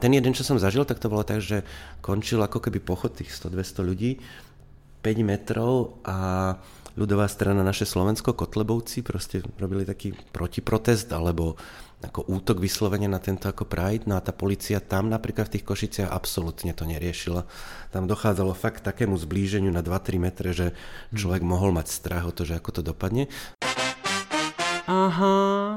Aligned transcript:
Ten 0.00 0.16
jeden, 0.16 0.32
čo 0.32 0.42
som 0.42 0.56
zažil, 0.56 0.88
tak 0.88 0.96
to 0.96 1.12
bolo 1.12 1.20
tak, 1.20 1.44
že 1.44 1.60
končil 2.00 2.40
ako 2.40 2.64
keby 2.64 2.80
pochod 2.80 3.12
tých 3.12 3.36
100-200 3.36 3.84
ľudí, 3.84 4.16
5 5.04 5.28
metrov 5.28 6.00
a 6.08 6.56
ľudová 6.96 7.28
strana 7.28 7.60
naše 7.60 7.84
Slovensko, 7.84 8.32
Kotlebovci, 8.32 9.04
proste 9.04 9.44
robili 9.60 9.84
taký 9.84 10.16
protiprotest 10.32 11.12
alebo 11.12 11.60
ako 12.00 12.32
útok 12.32 12.64
vyslovene 12.64 13.04
na 13.12 13.20
tento 13.20 13.44
ako 13.44 13.68
Pride, 13.68 14.08
no 14.08 14.16
a 14.16 14.24
tá 14.24 14.32
policia 14.32 14.80
tam 14.80 15.12
napríklad 15.12 15.52
v 15.52 15.60
tých 15.60 15.68
Košiciach 15.68 16.08
absolútne 16.08 16.72
to 16.72 16.88
neriešila. 16.88 17.44
Tam 17.92 18.08
dochádzalo 18.08 18.56
fakt 18.56 18.88
takému 18.88 19.20
zblíženiu 19.20 19.68
na 19.68 19.84
2-3 19.84 20.16
metre, 20.16 20.56
že 20.56 20.72
človek 21.12 21.44
mohol 21.44 21.76
mať 21.76 21.92
strach 21.92 22.24
o 22.24 22.32
to, 22.32 22.48
že 22.48 22.56
ako 22.56 22.80
to 22.80 22.82
dopadne. 22.82 23.28
Aha, 24.88 25.76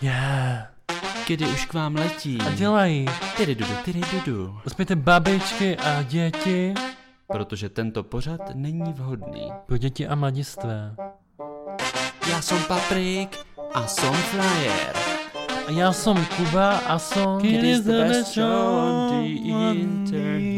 Yeah. 0.00 0.79
Kdy 1.36 1.46
už 1.46 1.66
k 1.66 1.74
vám 1.74 1.94
letí. 1.94 2.38
A 2.40 2.50
dělají. 2.50 3.06
Tyry 3.36 3.54
dudu, 3.54 3.72
tyry 3.84 4.00
dudu. 4.12 4.58
Uspějte 4.66 4.96
babičky 4.96 5.76
a 5.76 6.02
děti. 6.02 6.74
Protože 7.26 7.68
tento 7.68 8.02
pořad 8.02 8.40
není 8.54 8.92
vhodný. 8.92 9.52
Pro 9.66 9.76
děti 9.76 10.08
a 10.08 10.14
mladistvé. 10.14 10.96
Já 12.30 12.42
jsem 12.42 12.58
Paprik 12.68 13.38
a 13.74 13.86
jsem 13.86 14.14
Flyer. 14.14 14.96
A 15.66 15.70
já 15.70 15.92
jsem 15.92 16.26
Kuba 16.36 16.78
a 16.78 16.98
jsem... 16.98 17.38
It 17.42 17.64
is 17.64 17.80
the 17.80 17.92
best 17.92 18.34
show 18.34 18.74
on 18.74 19.08
the 19.10 19.26
internet. 19.70 20.50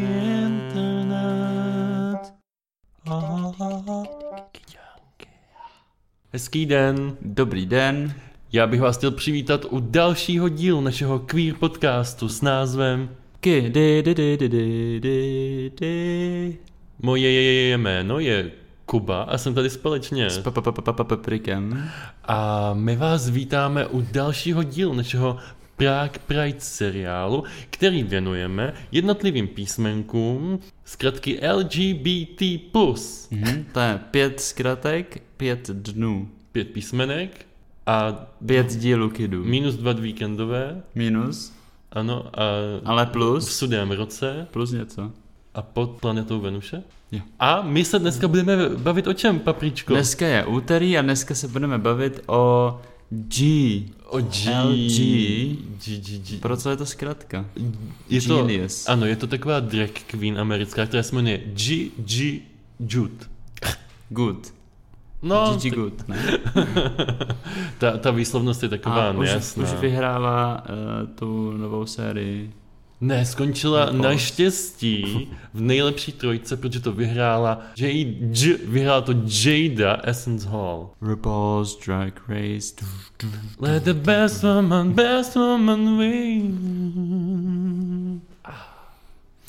Hezký 6.32 6.66
den. 6.66 7.16
Dobrý 7.20 7.66
den. 7.66 8.14
Já 8.54 8.66
bych 8.66 8.80
vás 8.80 8.96
chtěl 8.96 9.10
přivítat 9.10 9.64
u 9.70 9.80
dalšího 9.80 10.48
dílu 10.48 10.80
našeho 10.80 11.18
queer 11.18 11.54
podcastu 11.54 12.28
s 12.28 12.42
názvem. 12.42 13.08
Moje 17.02 17.32
je 17.32 17.78
jméno 17.78 18.18
je 18.18 18.50
Kuba 18.86 19.22
a 19.22 19.38
jsem 19.38 19.54
tady 19.54 19.70
společně. 19.70 20.30
S 20.30 20.38
pa- 20.38 20.50
pa- 20.50 20.60
pa- 20.60 20.72
pa- 20.72 20.92
pa- 20.92 21.04
paprikem. 21.04 21.90
A 22.24 22.70
my 22.74 22.96
vás 22.96 23.30
vítáme 23.30 23.86
u 23.86 24.00
dalšího 24.12 24.62
dílu 24.62 24.94
našeho 24.94 25.36
Prague 25.76 26.18
Pride 26.26 26.60
seriálu, 26.60 27.44
který 27.70 28.02
věnujeme 28.02 28.74
jednotlivým 28.92 29.48
písmenkům 29.48 30.60
zkratky 30.84 31.40
LGBT+. 31.52 32.42
Mhm, 33.30 33.64
to 33.72 33.80
je 33.80 34.00
pět 34.10 34.40
zkratek, 34.40 35.22
pět 35.36 35.70
dnů. 35.70 36.28
Pět 36.52 36.68
písmenek 36.68 37.46
a 37.86 38.26
Pět 38.46 38.76
dílů 38.76 39.10
kidů. 39.10 39.44
minus 39.44 39.74
dva 39.74 39.92
víkendové, 39.92 40.82
Minus, 40.94 41.52
ano, 41.92 42.24
a 42.34 42.42
ale 42.84 43.06
v 43.06 43.08
plus, 43.08 43.48
sudém 43.56 43.90
roce 43.90 44.46
plus 44.50 44.72
něco. 44.72 45.10
a 45.54 45.62
pod 45.62 45.90
planetou 45.90 46.40
Venuše. 46.40 46.82
Jo. 47.12 47.20
A 47.38 47.62
my 47.62 47.84
se 47.84 47.98
dneska 47.98 48.28
budeme 48.28 48.68
bavit 48.68 49.06
o 49.06 49.12
čem, 49.12 49.38
papričko? 49.38 49.92
Dneska 49.94 50.26
je 50.26 50.46
úterý 50.46 50.98
a 50.98 51.02
dneska 51.02 51.34
se 51.34 51.48
budeme 51.48 51.78
bavit 51.78 52.20
o 52.26 52.80
G. 53.10 53.84
O 54.06 54.20
G. 54.20 54.50
LG. 54.64 54.96
G, 55.84 55.98
G, 55.98 56.18
G. 56.18 56.38
Pro 56.38 56.56
co 56.56 56.70
je 56.70 56.76
to 56.76 56.86
zkratka? 56.86 57.44
Je 58.08 58.22
to, 58.22 58.36
Genius. 58.46 58.88
ano, 58.88 59.06
je 59.06 59.16
to 59.16 59.26
taková 59.26 59.60
drag 59.60 59.90
queen 59.90 60.38
americká, 60.40 60.86
která 60.86 61.02
se 61.02 61.14
jmenuje 61.14 61.38
G, 61.38 61.90
G, 61.98 62.40
Jude. 62.88 63.26
Good. 64.08 64.54
No, 65.22 65.58
tak- 65.62 65.72
Good, 65.74 66.08
ne? 66.08 66.16
ta, 67.78 67.96
ta 67.98 68.10
výslovnost 68.10 68.62
je 68.62 68.68
taková 68.68 69.08
A 69.08 69.10
už, 69.10 69.26
nejasná. 69.28 69.62
už 69.64 69.72
vyhrála 69.72 70.62
uh, 70.68 71.08
tu 71.14 71.52
novou 71.56 71.86
sérii. 71.86 72.52
Ne, 73.00 73.24
skončila 73.26 73.88
naštěstí 73.90 75.28
v 75.54 75.60
nejlepší 75.60 76.12
trojce, 76.12 76.56
protože 76.56 76.80
to 76.80 76.92
vyhrála, 76.92 77.58
jí 77.76 78.16
J, 78.20 78.58
vyhrála 78.66 79.00
to 79.00 79.12
Jada 79.44 80.00
Essence 80.04 80.48
Hall. 80.48 80.90
RuPaul's 81.00 81.78
Drag 81.86 82.12
Race. 82.28 82.74
Let 83.58 83.82
the 83.82 83.92
best 83.94 84.42
woman, 84.42 84.92
best 84.92 85.34
woman 85.36 85.98
win. 85.98 86.58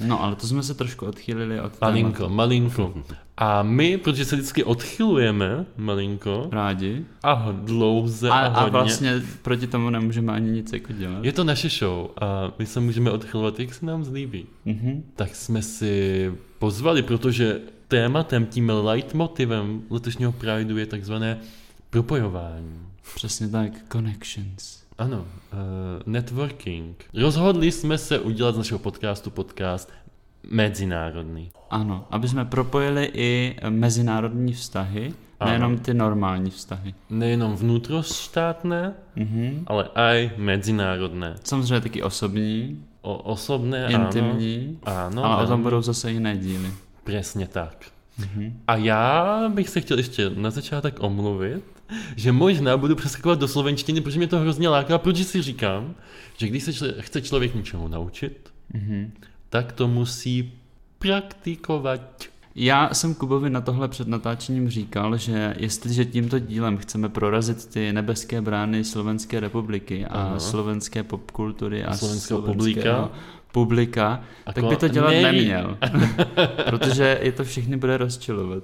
No, 0.08 0.24
ale 0.24 0.36
to 0.36 0.48
jsme 0.48 0.64
se 0.64 0.74
trošku 0.74 1.06
odchýlili 1.06 1.60
od 1.62 1.82
Malinko, 1.82 2.18
tématu. 2.18 2.34
malinko. 2.36 2.94
A 3.38 3.64
my, 3.64 3.98
protože 3.98 4.26
se 4.26 4.36
vždycky 4.36 4.64
odchylujeme, 4.64 5.66
malinko, 5.78 6.50
Rádi. 6.52 7.06
a 7.24 7.52
dlouze 7.52 8.30
A, 8.30 8.34
a, 8.34 8.46
a 8.48 8.70
vlastně 8.70 9.22
proti 9.42 9.68
tomu 9.68 9.90
nemůžeme 9.90 10.34
ani 10.34 10.52
nic 10.52 10.74
jako 10.74 10.94
dělat. 10.94 11.26
je 11.26 11.32
to 11.32 11.44
naše 11.44 11.70
show 11.70 12.08
a 12.22 12.52
my 12.60 12.66
se 12.66 12.80
můžeme 12.80 13.12
odchylovat, 13.12 13.60
jak 13.60 13.74
se 13.74 13.86
nám 13.86 14.04
zlíbí. 14.04 14.46
Mhm. 14.66 15.04
Tak 15.16 15.36
jsme 15.36 15.62
si 15.62 16.32
pozvali, 16.60 17.02
protože 17.02 17.60
tématem, 17.88 18.46
tím 18.46 18.70
leitmotivem 18.70 19.82
letošního 19.90 20.32
Prideu 20.32 20.78
je 20.78 20.86
takzvané 20.86 21.38
propojování. 21.90 22.80
Přesně 23.16 23.48
tak, 23.48 23.72
connections. 23.92 24.84
Ano, 24.98 25.18
uh, 25.18 25.28
networking. 26.06 27.06
Rozhodli 27.14 27.72
jsme 27.72 27.98
se 27.98 28.20
udělat 28.20 28.56
z 28.56 28.58
našeho 28.58 28.80
podcastu 28.80 29.30
podcast 29.30 29.92
mezinárodný. 30.50 31.52
Ano, 31.70 32.08
aby 32.12 32.28
jsme 32.28 32.46
propojili 32.46 33.10
i 33.14 33.56
mezinárodní 33.70 34.54
vztahy, 34.54 35.14
Ano. 35.40 35.50
nejenom 35.52 35.78
ty 35.78 35.94
normální 35.94 36.50
vztahy. 36.52 36.94
Nejenom 37.10 37.56
vnútroštátne, 37.56 38.94
Mhm. 39.16 39.64
ale 39.68 39.84
aj 39.96 40.32
medzinárodné. 40.38 41.36
Samozřejmě 41.44 41.82
taky 41.82 42.04
osobní, 42.04 42.84
O, 43.04 43.18
osobné, 43.36 43.88
intimní. 43.92 44.80
Áno, 44.88 45.24
ale 45.28 45.44
o 45.44 45.48
tom 45.48 45.60
budou 45.64 45.82
zase 45.84 46.12
jiné 46.12 46.38
díly. 46.38 46.72
Presne 47.04 47.48
tak. 47.52 47.76
Mhm. 48.20 48.64
A 48.68 48.76
já 48.76 49.04
bych 49.54 49.70
se 49.70 49.82
chtěl 49.82 49.98
ještě 49.98 50.30
na 50.36 50.50
začátek 50.50 51.04
omluvit, 51.04 51.64
že 52.16 52.32
možná 52.32 52.78
budu 52.78 52.96
přeskakovat 52.96 53.40
do 53.40 53.48
slovenštiny, 53.48 54.02
protože 54.02 54.18
mě 54.18 54.28
to 54.28 54.40
hrozně 54.40 54.70
láká, 54.70 54.98
protože 54.98 55.24
si 55.24 55.42
říkám, 55.42 55.96
že 56.38 56.48
když 56.48 56.64
se 56.64 56.72
čl- 56.72 56.94
chce 57.00 57.22
člověk 57.22 57.56
něčemu 57.56 57.88
naučit, 57.88 58.50
Mhm. 58.74 59.12
Tak 59.54 59.72
to 59.72 59.88
musí 59.88 60.52
praktikovat. 61.00 62.02
Já 62.56 62.94
jsem 62.94 63.16
Kubovi 63.16 63.50
na 63.50 63.62
tohle 63.62 63.88
před 63.88 64.08
natáčením 64.08 64.70
říkal, 64.70 65.18
že 65.18 65.54
jestliže 65.58 66.06
tímto 66.06 66.40
dílem 66.40 66.78
chceme 66.78 67.10
prorazit 67.10 67.66
ty 67.66 67.94
nebeské 67.94 68.42
brány 68.42 68.84
Slovenské 68.84 69.40
republiky 69.40 70.06
a 70.06 70.10
Aha. 70.10 70.40
slovenské 70.40 71.04
popkultury 71.04 71.84
a 71.84 71.98
Slovenského 71.98 72.42
publika. 72.42 73.10
publika, 73.52 74.24
tak 74.46 74.58
Ako 74.58 74.68
by 74.70 74.76
to 74.76 74.88
dělat 74.88 75.10
neví- 75.12 75.24
neměl. 75.24 75.78
protože 76.70 77.20
je 77.22 77.32
to 77.32 77.44
všechny 77.44 77.78
bude 77.78 77.98
rozčilovat. 77.98 78.64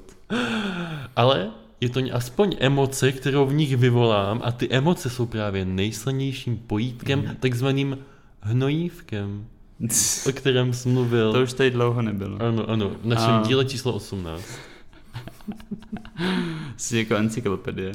Ale 1.15 1.49
je 1.81 1.89
to 1.89 1.99
aspoň 2.13 2.55
emoce, 2.59 3.11
kterou 3.11 3.45
v 3.45 3.53
nich 3.53 3.77
vyvolám 3.77 4.41
a 4.43 4.51
ty 4.51 4.69
emoce 4.69 5.09
jsou 5.09 5.25
právě 5.25 5.65
nejsilnějším 5.65 6.57
pojítkem, 6.57 7.35
takzvaným 7.39 7.97
hnojívkem, 8.41 9.45
o 10.29 10.31
kterém 10.31 10.73
jsem 10.73 10.93
mluvil. 10.93 11.33
to 11.33 11.41
už 11.43 11.53
tady 11.53 11.71
dlouho 11.71 12.01
nebylo. 12.01 12.41
Ano, 12.41 12.69
ano, 12.69 12.91
v 13.01 13.05
našem 13.05 13.31
A- 13.33 13.43
díle 13.47 13.65
číslo 13.65 13.93
18. 13.93 14.43
Jsi 16.77 16.97
jako 16.97 17.15
encyklopedie. 17.15 17.91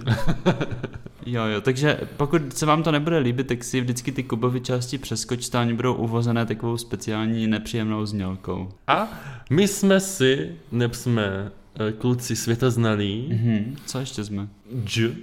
jo, 1.27 1.45
jo, 1.45 1.61
takže 1.61 2.01
pokud 2.17 2.57
se 2.57 2.67
vám 2.67 2.83
to 2.83 2.93
nebude 2.93 3.19
líbit, 3.19 3.47
tak 3.47 3.65
si 3.65 3.81
vždycky 3.81 4.13
ty 4.13 4.23
Kubovy 4.23 4.61
části 4.61 4.99
přeskočte 4.99 5.59
oni 5.59 5.75
budou 5.75 5.95
uvozené 5.95 6.47
takovou 6.47 6.77
speciální 6.77 7.47
nepříjemnou 7.47 8.07
znělkou. 8.07 8.69
A 8.87 9.09
my 9.51 9.69
jsme 9.69 10.01
si, 10.01 10.55
neb 10.73 10.95
jsme 10.95 11.51
eh, 11.89 11.93
kluci 11.93 12.37
světa 12.37 12.71
znalí, 12.71 13.29
Mhm. 13.33 13.77
Co 13.87 13.99
ještě 13.99 14.25
jsme? 14.25 14.49
J, 14.97 15.15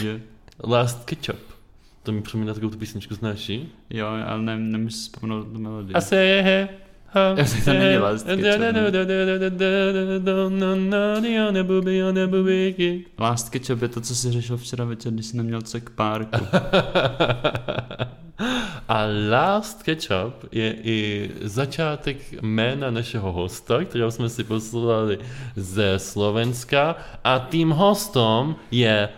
Že? 0.00 0.20
Last 0.64 1.04
Ketchup. 1.04 1.51
To 2.02 2.12
mi 2.12 2.22
připomíná 2.22 2.54
takovou 2.54 2.72
tu 2.72 2.78
písničku, 2.78 3.14
znáš 3.14 3.48
ji? 3.48 3.68
Jo, 3.90 4.06
ale 4.06 4.56
nemůžu 4.56 4.96
si 4.96 5.02
vzpomenout 5.02 5.44
tu 5.44 5.58
melodii. 5.58 5.94
A 5.94 6.00
se 6.00 6.16
he, 6.16 6.68
Já 7.36 7.44
si 7.44 7.64
to 7.64 7.72
není 7.72 7.98
Last 13.18 13.48
Ketchup, 13.50 13.82
je 13.82 13.88
to, 13.88 14.00
co 14.00 14.14
jsi 14.14 14.32
řešil 14.32 14.56
včera 14.56 14.84
večer, 14.84 15.12
když 15.12 15.26
jsi 15.26 15.36
neměl 15.36 15.62
co 15.62 15.80
k 15.80 15.90
párku. 15.90 16.46
A 18.88 19.04
Last 19.30 19.82
Ketchup 19.82 20.34
je 20.52 20.74
i 20.82 21.30
začátek 21.42 22.42
jména 22.42 22.90
našeho 22.90 23.32
hosta, 23.32 23.84
kterého 23.84 24.10
jsme 24.10 24.28
si 24.28 24.44
poslali 24.44 25.18
ze 25.56 25.98
Slovenska 25.98 26.96
a 27.24 27.46
tím 27.50 27.70
hostom 27.70 28.56
je 28.70 29.08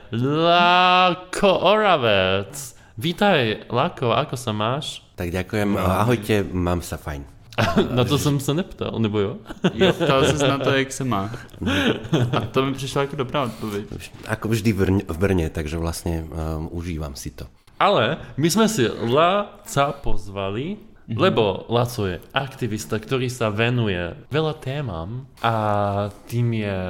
Láko 0.44 1.58
Oravec. 1.58 2.76
Vítaj, 2.98 3.66
Láko, 3.70 4.14
ako 4.14 4.38
sa 4.38 4.54
máš? 4.54 5.02
Tak 5.18 5.34
ďakujem, 5.34 5.74
ahojte, 5.74 6.46
mám 6.46 6.78
sa 6.78 6.94
fajn. 6.94 7.33
Na 7.90 8.04
to 8.04 8.18
jsem 8.18 8.40
se 8.40 8.54
neptal, 8.54 8.98
nebo 8.98 9.18
jo? 9.18 9.36
Jo, 9.74 9.92
ptal 9.92 10.24
jsi 10.24 10.48
na 10.48 10.58
to, 10.58 10.70
jak 10.70 10.92
se 10.92 11.04
má. 11.04 11.30
A 12.32 12.40
to 12.40 12.66
mi 12.66 12.74
přišlo 12.74 13.00
jako 13.00 13.16
dobrá 13.16 13.42
odpověď. 13.42 13.86
Ako 14.26 14.48
vždy 14.48 14.72
v 15.06 15.16
Brne 15.18 15.46
takže 15.50 15.78
vlastne 15.78 16.26
um, 16.26 16.68
užívam 16.74 17.14
si 17.14 17.30
to. 17.30 17.46
Ale 17.78 18.18
my 18.36 18.50
jsme 18.50 18.66
si 18.68 18.90
Láca 18.90 19.92
pozvali 19.92 20.76
Lebo 21.04 21.68
Laco 21.68 22.08
je 22.08 22.16
aktivista, 22.32 22.96
ktorý 22.96 23.28
sa 23.28 23.52
venuje 23.52 24.16
veľa 24.32 24.56
témam 24.56 25.28
a 25.44 25.54
tým 26.24 26.64
je... 26.64 26.80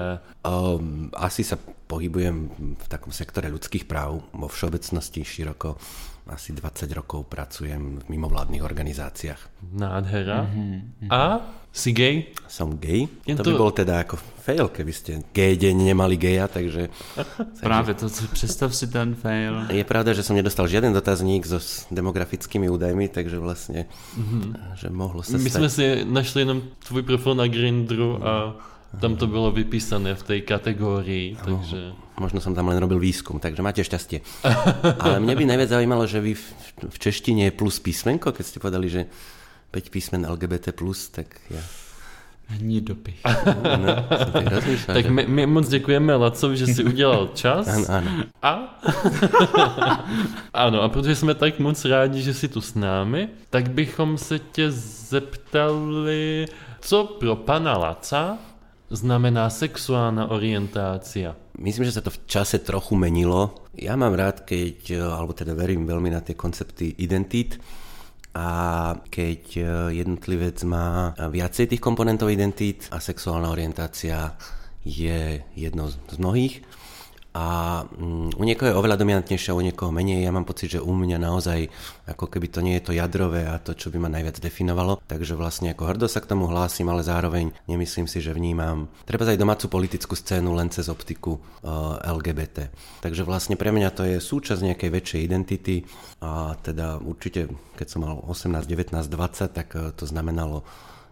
Um, 0.46 1.10
asi 1.18 1.42
sa 1.42 1.58
pohybujem 1.90 2.46
v 2.78 2.86
takom 2.86 3.10
sektore 3.10 3.50
ľudských 3.50 3.90
práv 3.90 4.22
vo 4.30 4.46
všeobecnosti 4.46 5.26
široko. 5.26 5.74
Asi 6.24 6.56
20 6.56 6.88
rokov 6.96 7.28
pracujem 7.28 8.00
v 8.00 8.08
mimovládnych 8.08 8.64
organizáciách. 8.64 9.36
Nádhera. 9.76 10.48
A 11.12 11.44
si 11.68 11.92
gay? 11.92 12.32
Som 12.48 12.80
gay. 12.80 13.04
Je 13.28 13.36
to, 13.36 13.44
to- 13.44 13.52
by 13.52 13.60
bol 13.60 13.68
teda 13.70 14.00
ako 14.00 14.16
fail, 14.40 14.72
keby 14.72 14.92
ste 14.94 15.10
gay 15.36 15.52
deň 15.52 15.92
nemali 15.92 16.16
geja, 16.16 16.48
takže... 16.48 16.88
Právě 17.60 17.94
to, 17.94 18.08
co- 18.10 18.24
představ 18.32 18.72
si 18.74 18.86
ten 18.88 19.14
fail. 19.14 19.68
Je 19.68 19.84
pravda, 19.84 20.12
že 20.16 20.22
som 20.24 20.32
nedostal 20.36 20.64
žiaden 20.64 20.96
dotazník 20.96 21.44
so 21.44 21.60
s 21.60 21.84
demografickými 21.92 22.72
údajmi, 22.72 23.12
takže 23.12 23.36
vlastne, 23.36 23.84
že 24.80 24.88
mohlo 24.88 25.20
sa 25.20 25.36
My 25.36 25.50
stať... 25.52 25.60
sme 25.60 25.68
si 25.68 25.84
našli 26.08 26.40
jenom 26.48 26.62
tvůj 26.88 27.02
profil 27.04 27.34
na 27.36 27.44
Grindru 27.52 28.16
a 28.24 28.56
tam 29.00 29.16
to 29.16 29.26
bylo 29.26 29.50
vypísané 29.50 30.14
v 30.14 30.22
tej 30.22 30.40
kategórii, 30.42 31.36
takže... 31.44 31.92
Možno 32.14 32.38
som 32.38 32.54
tam 32.54 32.70
len 32.70 32.78
robil 32.78 33.02
výskum, 33.02 33.42
takže 33.42 33.58
máte 33.58 33.82
šťastie. 33.82 34.22
Ale 35.02 35.18
mne 35.18 35.34
by 35.34 35.44
najviac 35.50 35.74
zaujímalo, 35.74 36.06
že 36.06 36.22
vy 36.22 36.38
v, 36.38 36.44
v 36.86 36.96
češtine 37.02 37.50
je 37.50 37.56
plus 37.58 37.82
písmenko, 37.82 38.30
keď 38.30 38.44
ste 38.46 38.62
povedali, 38.62 38.86
že 38.86 39.10
5 39.74 39.90
písmen 39.90 40.22
LGBT+, 40.22 40.70
tak 41.10 41.34
ja 41.50 41.58
Ani 42.50 42.80
dopich. 42.80 43.20
no, 43.84 44.04
tak 44.86 45.08
my, 45.08 45.26
my 45.26 45.46
moc 45.46 45.68
děkujeme 45.68 46.14
Lacovi, 46.14 46.56
že 46.56 46.66
si 46.66 46.84
udělal 46.84 47.28
čas. 47.34 47.64
Áno, 47.68 47.86
áno. 47.88 48.10
A? 48.42 48.52
ano, 50.68 50.82
a 50.82 50.88
protože 50.88 51.16
jsme 51.16 51.34
tak 51.34 51.58
moc 51.58 51.84
rádi, 51.84 52.22
že 52.22 52.34
jsi 52.34 52.48
tu 52.48 52.60
s 52.60 52.74
námi, 52.74 53.28
tak 53.50 53.70
bychom 53.70 54.18
se 54.18 54.38
tě 54.38 54.70
zeptali, 55.08 56.46
co 56.80 57.04
pro 57.04 57.36
pana 57.36 57.78
Laca 57.78 58.38
znamená 58.90 59.48
sexuálna 59.48 60.28
orientácia. 60.32 61.36
Myslím, 61.56 61.86
že 61.86 61.96
sa 61.96 62.04
to 62.04 62.10
v 62.10 62.22
čase 62.26 62.60
trochu 62.60 62.98
menilo. 62.98 63.68
Ja 63.78 63.94
mám 63.94 64.18
rád, 64.18 64.42
keď, 64.42 64.98
alebo 64.98 65.32
teda 65.32 65.54
verím 65.54 65.86
veľmi 65.86 66.10
na 66.10 66.20
tie 66.20 66.34
koncepty 66.34 66.98
identít 66.98 67.62
a 68.34 68.98
keď 69.08 69.42
jednotlivec 69.94 70.58
má 70.66 71.14
viacej 71.14 71.70
tých 71.70 71.82
komponentov 71.82 72.34
identít 72.34 72.90
a 72.90 72.98
sexuálna 72.98 73.46
orientácia 73.46 74.34
je 74.82 75.38
jedno 75.54 75.88
z 75.88 76.16
mnohých 76.18 76.60
a 77.34 77.82
mm, 77.82 78.38
u 78.38 78.42
niekoho 78.46 78.70
je 78.70 78.78
oveľa 78.78 78.94
dominantnejšia, 78.94 79.58
u 79.58 79.62
niekoho 79.66 79.90
menej. 79.90 80.22
Ja 80.22 80.30
mám 80.30 80.46
pocit, 80.46 80.78
že 80.78 80.78
u 80.78 80.94
mňa 80.94 81.18
naozaj 81.18 81.66
ako 82.06 82.30
keby 82.30 82.46
to 82.46 82.62
nie 82.62 82.78
je 82.78 82.86
to 82.86 82.92
jadrové 82.94 83.50
a 83.50 83.58
to, 83.58 83.74
čo 83.74 83.90
by 83.90 83.98
ma 83.98 84.06
najviac 84.06 84.38
definovalo. 84.38 85.02
Takže 85.10 85.34
vlastne 85.34 85.74
ako 85.74 85.82
hrdo 85.82 86.06
sa 86.06 86.22
k 86.22 86.30
tomu 86.30 86.46
hlásim, 86.46 86.86
ale 86.86 87.02
zároveň 87.02 87.50
nemyslím 87.66 88.06
si, 88.06 88.22
že 88.22 88.30
vnímam 88.30 88.86
treba 89.02 89.26
aj 89.26 89.34
domácu 89.34 89.66
politickú 89.66 90.14
scénu 90.14 90.54
len 90.54 90.70
cez 90.70 90.86
optiku 90.86 91.42
uh, 91.42 91.98
LGBT. 92.06 92.70
Takže 93.02 93.26
vlastne 93.26 93.58
pre 93.58 93.74
mňa 93.74 93.90
to 93.90 94.06
je 94.06 94.22
súčasť 94.22 94.70
nejakej 94.70 94.90
väčšej 94.94 95.20
identity 95.26 95.82
a 96.22 96.54
teda 96.62 97.02
určite, 97.02 97.50
keď 97.74 97.86
som 97.90 98.06
mal 98.06 98.22
18, 98.30 98.62
19, 98.62 98.94
20, 98.94 99.50
tak 99.50 99.74
uh, 99.74 99.90
to 99.90 100.06
znamenalo 100.06 100.62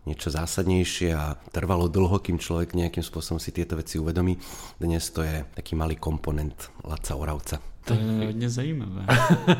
niečo 0.06 0.30
zásadnejšie 0.34 1.14
a 1.14 1.38
trvalo 1.54 1.86
dlho, 1.86 2.18
kým 2.18 2.38
človek 2.38 2.74
nejakým 2.74 3.06
spôsobom 3.06 3.38
si 3.38 3.54
tieto 3.54 3.78
veci 3.78 3.98
uvedomí. 4.02 4.38
Dnes 4.82 5.02
to 5.14 5.22
je 5.22 5.46
taký 5.54 5.78
malý 5.78 5.94
komponent 5.94 6.70
Laca 6.82 7.14
Oravca. 7.14 7.62
To 7.84 7.94
je 7.94 8.26
hodně 8.26 8.50
zajímavé. 8.50 9.06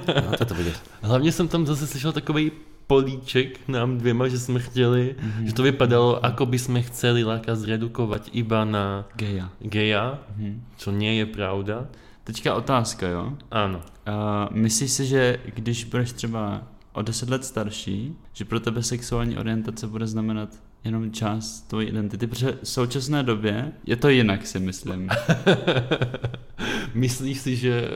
No, 0.06 0.36
toto 0.38 0.54
bude. 0.54 0.72
Hlavně 1.02 1.32
jsem 1.32 1.48
tam 1.48 1.66
zase 1.66 1.86
slyšel 1.86 2.12
takový 2.12 2.50
políček 2.86 3.68
nám 3.68 3.98
dvěma, 3.98 4.28
že 4.28 4.38
jsme 4.38 4.60
chtěli, 4.60 5.16
mm-hmm. 5.18 5.44
že 5.44 5.52
to 5.54 5.62
vypadalo, 5.62 6.24
ako 6.24 6.46
by 6.46 6.58
sme 6.58 6.82
chceli 6.82 7.24
Laka 7.24 7.54
zredukovat 7.56 8.28
iba 8.32 8.64
na 8.64 9.08
Geja. 9.16 9.48
geja, 9.60 10.18
mm-hmm. 10.18 10.54
čo 10.76 10.90
nie 10.92 11.18
je 11.18 11.26
pravda. 11.26 11.88
Teďka 12.24 12.54
otázka, 12.54 13.08
jo? 13.08 13.34
Áno. 13.50 13.82
Uh, 14.06 14.46
myslíš 14.54 14.90
si, 14.90 15.04
že 15.06 15.38
když 15.54 15.84
budeš 15.84 16.12
třeba 16.12 16.62
o 16.92 17.02
10 17.02 17.30
let 17.30 17.44
starší, 17.44 18.16
že 18.32 18.44
pro 18.44 18.60
tebe 18.60 18.82
sexuální 18.82 19.36
orientace 19.36 19.86
bude 19.86 20.06
znamenat 20.06 20.48
jenom 20.84 21.12
část 21.12 21.60
tvojí 21.60 21.88
identity, 21.88 22.26
protože 22.26 22.58
v 22.62 22.68
současné 22.68 23.22
době 23.22 23.72
je 23.86 23.96
to 23.96 24.08
jinak, 24.08 24.46
si 24.46 24.60
myslím. 24.60 25.08
Myslíš 26.94 27.38
si, 27.38 27.56
že 27.56 27.82
uh, 27.82 27.88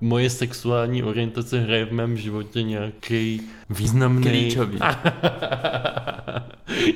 moje 0.00 0.30
sexuální 0.30 1.02
orientace 1.02 1.60
hraje 1.60 1.84
v 1.84 1.92
mém 1.92 2.16
životě 2.16 2.62
nějaký 2.62 3.40
významný... 3.70 4.22
Klíčový. 4.22 4.78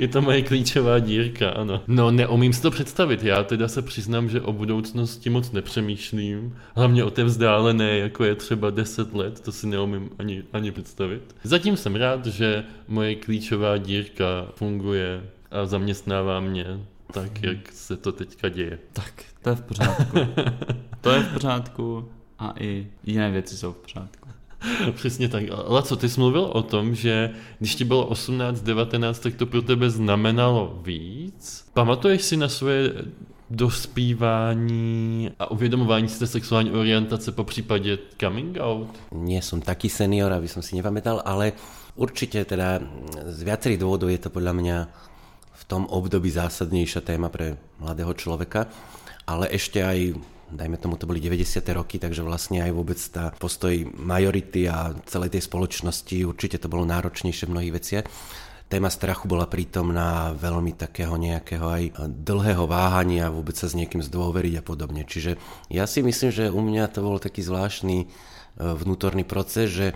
je 0.00 0.08
to 0.08 0.23
moje 0.23 0.43
klíčová 0.43 0.99
dírka, 0.99 1.50
ano. 1.50 1.82
No, 1.87 2.11
neumím 2.11 2.52
si 2.52 2.62
to 2.62 2.70
představit. 2.70 3.23
Já 3.23 3.43
teda 3.43 3.69
se 3.69 3.82
přiznám, 3.82 4.29
že 4.29 4.41
o 4.41 4.52
budoucnosti 4.52 5.31
moc 5.31 5.52
nepřemýšlím. 5.52 6.56
Hlavně 6.76 7.05
o 7.05 7.11
té 7.11 7.25
vzdálené, 7.25 7.99
jako 7.99 8.25
je 8.25 8.35
třeba 8.35 8.70
10 8.70 9.14
let, 9.14 9.41
to 9.41 9.52
si 9.52 9.67
neumím 9.67 10.11
ani, 10.19 10.43
ani 10.52 10.73
představit. 10.73 11.37
Zatím 11.44 11.76
jsem 11.76 11.97
rád, 11.97 12.26
že 12.26 12.64
moje 12.88 13.14
klíčová 13.14 13.76
dírka 13.76 14.47
funguje 14.55 15.23
a 15.50 15.67
zaměstnává 15.67 16.41
mě 16.41 16.67
tak, 17.12 17.43
jak 17.43 17.73
se 17.73 17.97
to 17.97 18.12
teďka 18.12 18.49
děje. 18.49 18.79
Tak, 18.93 19.25
to 19.42 19.50
je 19.50 19.56
v 19.56 19.62
pořádku. 19.62 20.19
To 21.00 21.10
je 21.10 21.20
v 21.20 21.32
pořádku 21.32 22.08
a 22.38 22.54
i 22.60 22.87
jiné 23.04 23.31
věci 23.31 23.56
jsou 23.56 23.72
v 23.72 23.76
pořádku. 23.76 24.28
Přesně 24.92 25.28
tak. 25.28 25.44
Laco, 25.69 25.96
ty 25.96 26.08
jsi 26.08 26.20
mluvil 26.20 26.42
o 26.42 26.62
tom, 26.62 26.94
že 26.94 27.31
když 27.58 27.75
ti 27.75 27.84
bylo 27.84 28.06
18, 28.06 28.60
19, 28.60 29.19
tak 29.19 29.34
to 29.34 29.46
pro 29.46 29.62
tebe 29.62 29.90
znamenalo 29.90 30.81
víc. 30.84 31.64
Pamatuješ 31.75 32.22
si 32.22 32.37
na 32.37 32.48
svoje 32.48 32.92
dospívání 33.50 35.31
a 35.38 35.50
uvědomování 35.50 36.08
si 36.08 36.19
té 36.19 36.26
sexuální 36.26 36.70
orientace 36.70 37.32
po 37.32 37.44
případě 37.44 37.98
coming 38.20 38.56
out? 38.60 38.88
Nie 39.12 39.42
som 39.42 39.60
taký 39.60 39.88
senior, 39.88 40.32
aby 40.32 40.46
som 40.46 40.62
si 40.62 40.78
nepamätal, 40.78 41.19
ale 41.26 41.52
určite 41.98 42.46
teda 42.46 42.78
z 43.26 43.40
viacerých 43.42 43.82
dôvodov 43.82 44.06
je 44.14 44.20
to 44.22 44.31
podľa 44.31 44.54
mňa 44.54 44.76
v 45.61 45.65
tom 45.69 45.85
období 45.85 46.33
zásadnejšia 46.33 47.05
téma 47.05 47.29
pre 47.29 47.61
mladého 47.77 48.17
človeka, 48.17 48.73
ale 49.29 49.53
ešte 49.53 49.85
aj 49.85 50.17
dajme 50.51 50.77
tomu, 50.83 50.99
to 50.99 51.07
boli 51.07 51.23
90. 51.23 51.62
roky, 51.71 52.03
takže 52.03 52.27
vlastne 52.27 52.59
aj 52.67 52.73
vôbec 52.75 52.99
tá 52.99 53.31
postoj 53.39 53.71
majority 53.95 54.67
a 54.67 54.91
celej 55.07 55.39
tej 55.39 55.47
spoločnosti, 55.47 56.27
určite 56.27 56.59
to 56.59 56.67
bolo 56.67 56.83
náročnejšie 56.83 57.47
v 57.47 57.55
mnohých 57.55 57.77
veciach. 57.79 58.07
Téma 58.71 58.87
strachu 58.87 59.27
bola 59.27 59.51
prítomná 59.51 60.31
veľmi 60.31 60.79
takého 60.79 61.19
nejakého 61.19 61.67
aj 61.67 61.85
dlhého 62.07 62.71
váhania, 62.71 63.31
vôbec 63.35 63.59
sa 63.59 63.67
s 63.67 63.75
niekým 63.75 63.99
zdôveriť 63.99 64.62
a 64.62 64.67
podobne. 64.67 65.02
Čiže 65.02 65.38
ja 65.75 65.90
si 65.90 66.07
myslím, 66.07 66.31
že 66.31 66.55
u 66.55 66.62
mňa 66.62 66.87
to 66.95 67.02
bol 67.02 67.19
taký 67.19 67.43
zvláštny 67.43 67.99
e, 67.99 68.07
vnútorný 68.59 69.26
proces, 69.26 69.75
že 69.75 69.87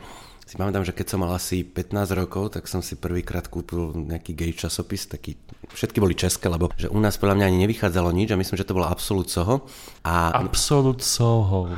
si 0.43 0.59
pamätám, 0.59 0.83
že 0.83 0.91
keď 0.91 1.07
som 1.07 1.23
mal 1.23 1.31
asi 1.39 1.63
15 1.63 2.19
rokov, 2.19 2.59
tak 2.59 2.67
som 2.67 2.83
si 2.83 2.99
prvýkrát 2.99 3.47
kúpil 3.47 3.95
nejaký 3.95 4.35
gay 4.35 4.51
časopis, 4.51 5.07
taký, 5.07 5.39
všetky 5.73 5.99
boli 6.03 6.13
české, 6.13 6.53
lebo 6.53 6.69
že 6.77 6.93
u 6.93 6.99
nás 7.01 7.17
podľa 7.17 7.41
mňa 7.41 7.47
ani 7.49 7.59
nevychádzalo 7.65 8.11
nič 8.13 8.35
a 8.35 8.41
myslím, 8.41 8.57
že 8.59 8.67
to 8.69 8.77
bolo 8.77 8.91
Absolut 8.91 9.31
Soho. 9.31 9.65
A, 10.05 10.35
Absolut 10.37 11.01
Soho. 11.01 11.73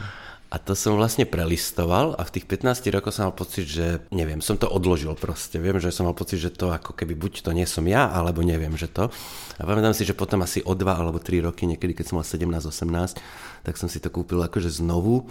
a 0.47 0.57
to 0.63 0.73
som 0.79 0.97
vlastne 0.97 1.27
prelistoval 1.27 2.15
a 2.17 2.23
v 2.23 2.33
tých 2.39 2.47
15 2.49 2.87
rokoch 2.95 3.13
som 3.13 3.29
mal 3.29 3.37
pocit, 3.37 3.67
že 3.67 4.01
neviem, 4.15 4.39
som 4.41 4.57
to 4.57 4.71
odložil 4.71 5.13
proste. 5.19 5.59
Viem, 5.59 5.77
že 5.83 5.93
som 5.93 6.07
mal 6.07 6.17
pocit, 6.17 6.39
že 6.41 6.55
to 6.55 6.71
ako 6.71 6.95
keby 6.95 7.19
buď 7.19 7.45
to 7.45 7.51
nie 7.53 7.67
som 7.67 7.85
ja, 7.85 8.09
alebo 8.09 8.41
neviem, 8.41 8.73
že 8.79 8.89
to. 8.89 9.11
A 9.59 9.63
pamätám 9.67 9.93
si, 9.93 10.07
že 10.07 10.17
potom 10.17 10.41
asi 10.43 10.63
o 10.65 10.73
2 10.73 10.87
alebo 10.87 11.19
3 11.19 11.47
roky, 11.47 11.67
niekedy 11.67 11.93
keď 11.93 12.05
som 12.09 12.17
mal 12.19 12.27
17-18, 12.27 13.19
tak 13.67 13.75
som 13.75 13.91
si 13.91 13.99
to 13.99 14.09
kúpil 14.09 14.39
akože 14.41 14.71
znovu 14.71 15.27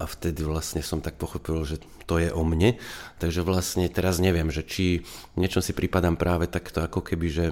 a 0.00 0.08
vtedy 0.08 0.40
vlastne 0.48 0.80
som 0.80 1.04
tak 1.04 1.20
pochopil, 1.20 1.60
že 1.68 1.76
to 2.08 2.16
je 2.16 2.32
o 2.32 2.42
mne. 2.42 2.80
Takže 3.20 3.44
vlastne 3.44 3.84
teraz 3.92 4.16
neviem, 4.18 4.48
že 4.48 4.64
či 4.64 5.04
v 5.36 5.44
niečom 5.44 5.60
si 5.60 5.76
pripadám 5.76 6.16
práve 6.16 6.48
takto 6.48 6.80
ako 6.80 7.04
keby, 7.04 7.28
že 7.28 7.46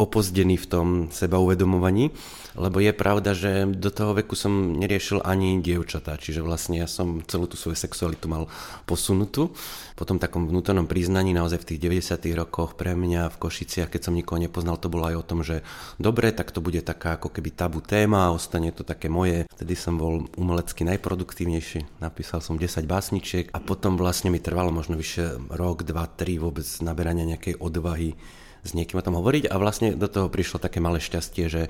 opozdený 0.00 0.56
v 0.56 0.66
tom 0.66 0.86
seba 1.12 1.36
uvedomovaní, 1.36 2.08
lebo 2.56 2.80
je 2.80 2.90
pravda, 2.96 3.36
že 3.36 3.68
do 3.68 3.92
toho 3.92 4.16
veku 4.16 4.32
som 4.32 4.80
neriešil 4.80 5.20
ani 5.20 5.60
dievčatá, 5.60 6.16
čiže 6.16 6.40
vlastne 6.40 6.80
ja 6.80 6.88
som 6.88 7.20
celú 7.28 7.44
tú 7.44 7.60
svoju 7.60 7.76
sexualitu 7.76 8.26
mal 8.26 8.48
posunutú. 8.88 9.52
Po 10.00 10.08
tom 10.08 10.16
takom 10.16 10.48
vnútornom 10.48 10.88
priznaní 10.88 11.36
naozaj 11.36 11.60
v 11.60 11.68
tých 11.76 11.80
90 12.08 12.16
rokoch 12.32 12.80
pre 12.80 12.96
mňa 12.96 13.28
v 13.28 13.36
Košiciach, 13.36 13.92
keď 13.92 14.08
som 14.08 14.16
nikoho 14.16 14.40
nepoznal, 14.40 14.80
to 14.80 14.88
bolo 14.88 15.04
aj 15.04 15.20
o 15.20 15.28
tom, 15.28 15.44
že 15.44 15.60
dobre, 16.00 16.32
tak 16.32 16.48
to 16.48 16.64
bude 16.64 16.80
taká 16.80 17.20
ako 17.20 17.28
keby 17.28 17.52
tabu 17.52 17.84
téma, 17.84 18.32
ostane 18.32 18.72
to 18.72 18.88
také 18.88 19.12
moje. 19.12 19.44
Vtedy 19.52 19.76
som 19.76 20.00
bol 20.00 20.24
umelecky 20.40 20.88
najproduktívnejší, 20.88 21.84
napísal 21.98 22.38
som 22.38 22.54
10 22.54 22.86
básničiek 22.86 23.50
a 23.50 23.58
potom 23.58 23.98
vlastne 23.98 24.30
mi 24.30 24.38
trvalo 24.38 24.70
možno 24.70 24.94
vyše 24.94 25.42
rok, 25.50 25.82
dva, 25.82 26.06
tri 26.06 26.38
vôbec 26.38 26.64
naberania 26.84 27.26
nejakej 27.26 27.58
odvahy 27.58 28.14
s 28.62 28.70
niekým 28.76 29.00
o 29.00 29.04
tom 29.04 29.18
hovoriť. 29.18 29.50
A 29.50 29.58
vlastne 29.58 29.98
do 29.98 30.06
toho 30.06 30.30
prišlo 30.30 30.62
také 30.62 30.78
malé 30.78 31.02
šťastie, 31.02 31.44
že 31.50 31.62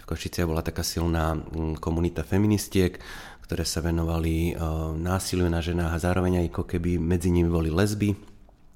v 0.00 0.04
Košiciach 0.08 0.48
bola 0.48 0.64
taká 0.64 0.80
silná 0.80 1.36
mm, 1.36 1.82
komunita 1.82 2.24
feministiek, 2.24 2.96
ktoré 3.44 3.66
sa 3.66 3.82
venovali 3.82 4.54
uh, 4.54 4.94
násiliu 4.94 5.50
na 5.50 5.58
ženách 5.58 5.98
a 5.98 6.02
zároveň 6.02 6.46
aj 6.46 6.54
ako 6.54 6.64
keby 6.70 7.02
medzi 7.02 7.34
nimi 7.34 7.50
boli 7.50 7.68
lesby, 7.68 8.14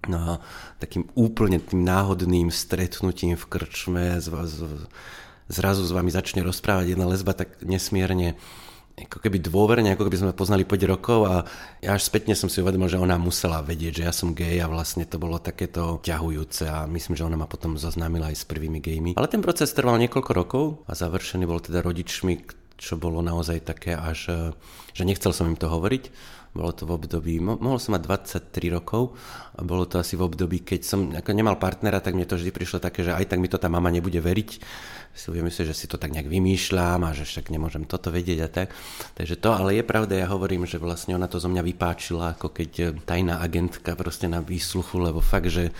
No 0.09 0.19
a 0.19 0.33
takým 0.81 1.09
úplne 1.17 1.61
tým 1.61 1.85
náhodným 1.85 2.53
stretnutím 2.53 3.41
v 3.41 3.45
krčme 3.49 4.21
z, 4.21 4.29
z, 4.29 4.57
zrazu 5.49 5.83
s 5.85 5.93
vami 5.93 6.13
začne 6.13 6.45
rozprávať 6.45 6.93
jedna 6.93 7.09
lesba 7.09 7.33
tak 7.33 7.57
nesmierne 7.65 8.37
ako 8.95 9.19
keby 9.19 9.43
dôverne, 9.43 9.91
ako 9.91 10.07
keby 10.07 10.19
sme 10.23 10.39
poznali 10.39 10.63
5 10.63 10.87
rokov 10.87 11.27
a 11.27 11.43
ja 11.83 11.99
až 11.99 12.07
spätne 12.07 12.39
som 12.39 12.47
si 12.47 12.63
uvedomil, 12.63 12.87
že 12.87 13.03
ona 13.03 13.19
musela 13.19 13.59
vedieť, 13.59 13.93
že 13.99 14.07
ja 14.07 14.15
som 14.15 14.31
gay 14.31 14.63
a 14.63 14.71
vlastne 14.71 15.03
to 15.03 15.19
bolo 15.19 15.43
takéto 15.43 15.99
ťahujúce 16.07 16.71
a 16.71 16.87
myslím, 16.87 17.19
že 17.19 17.27
ona 17.27 17.35
ma 17.35 17.51
potom 17.51 17.75
zoznámila 17.75 18.31
aj 18.31 18.39
s 18.39 18.45
prvými 18.47 18.79
gejmi. 18.79 19.19
Ale 19.19 19.27
ten 19.27 19.43
proces 19.43 19.75
trval 19.75 19.99
niekoľko 19.99 20.31
rokov 20.31 20.65
a 20.87 20.95
završený 20.95 21.43
bol 21.43 21.59
teda 21.59 21.83
rodičmi, 21.83 22.47
čo 22.79 22.95
bolo 22.95 23.19
naozaj 23.19 23.67
také 23.67 23.99
až, 23.99 24.55
že 24.95 25.03
nechcel 25.03 25.35
som 25.35 25.51
im 25.51 25.59
to 25.59 25.67
hovoriť. 25.67 26.15
Bolo 26.55 26.71
to 26.71 26.87
v 26.87 26.95
období, 26.95 27.43
mohol 27.43 27.83
som 27.83 27.99
mať 27.99 28.03
23 28.47 28.71
rokov 28.71 29.19
a 29.59 29.67
bolo 29.67 29.91
to 29.91 29.99
asi 29.99 30.15
v 30.15 30.23
období, 30.23 30.63
keď 30.63 30.81
som 30.87 31.11
ako 31.11 31.35
nemal 31.35 31.59
partnera, 31.59 31.99
tak 31.99 32.15
mne 32.15 32.31
to 32.31 32.39
vždy 32.39 32.55
prišlo 32.55 32.79
také, 32.79 33.03
že 33.03 33.11
aj 33.11 33.27
tak 33.27 33.43
mi 33.43 33.51
to 33.51 33.59
tá 33.59 33.67
mama 33.67 33.91
nebude 33.91 34.23
veriť 34.23 34.51
si 35.15 35.31
myslieť, 35.31 35.71
že 35.71 35.79
si 35.79 35.87
to 35.87 35.95
tak 35.95 36.11
nejak 36.11 36.27
vymýšľam 36.27 37.07
a 37.07 37.15
že 37.15 37.23
však 37.23 37.55
nemôžem 37.55 37.87
toto 37.87 38.11
vedieť 38.11 38.39
a 38.43 38.49
tak. 38.51 38.75
Takže 39.15 39.39
to, 39.39 39.55
ale 39.55 39.79
je 39.79 39.87
pravda, 39.87 40.19
ja 40.19 40.27
hovorím, 40.27 40.67
že 40.67 40.83
vlastne 40.83 41.15
ona 41.15 41.31
to 41.31 41.39
zo 41.39 41.47
mňa 41.47 41.63
vypáčila, 41.63 42.35
ako 42.35 42.51
keď 42.51 42.71
eh, 42.83 42.87
tajná 42.99 43.39
agentka 43.39 43.95
proste 43.95 44.27
na 44.27 44.43
výsluchu, 44.43 44.99
lebo 44.99 45.23
fakt, 45.23 45.55
že 45.55 45.71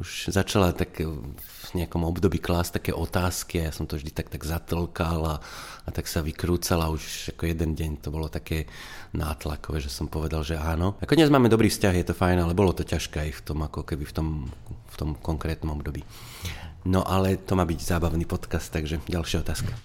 už 0.00 0.32
začala 0.32 0.72
tak 0.72 1.04
v 1.04 1.68
nejakom 1.76 2.00
období 2.08 2.40
klásť 2.40 2.80
také 2.80 2.92
otázky 2.96 3.60
a 3.60 3.68
ja 3.68 3.72
som 3.76 3.84
to 3.84 4.00
vždy 4.00 4.08
tak, 4.08 4.32
tak 4.32 4.40
zatlkal 4.40 5.20
a, 5.24 5.36
a 5.84 5.88
tak 5.92 6.08
sa 6.08 6.24
vykrúcala 6.24 6.88
už 6.88 7.36
ako 7.36 7.44
jeden 7.44 7.76
deň. 7.76 8.00
To 8.00 8.08
bolo 8.08 8.32
také 8.32 8.64
nátlakové, 9.12 9.84
že 9.84 9.92
som 9.92 10.08
povedal, 10.08 10.40
že 10.44 10.56
áno. 10.56 10.96
Ako 11.04 11.12
dnes 11.12 11.28
máme 11.28 11.52
dobrý 11.52 11.68
vzťah, 11.68 11.94
je 12.00 12.06
to 12.08 12.16
fajn, 12.16 12.40
ale 12.40 12.56
bolo 12.56 12.72
to 12.72 12.88
ťažké 12.88 13.28
aj 13.28 13.32
v 13.36 13.42
tom, 13.44 13.58
ako 13.68 13.84
keby 13.84 14.08
v 14.08 14.14
tom, 14.16 14.28
v 14.88 14.96
tom 14.96 15.10
konkrétnom 15.20 15.76
období. 15.76 16.00
No 16.88 17.04
ale 17.04 17.36
to 17.38 17.52
má 17.54 17.62
byť 17.68 17.78
zábavný 17.78 18.24
podcast, 18.24 18.72
takže 18.72 19.04
ďalšia 19.06 19.44
otázka. 19.44 19.76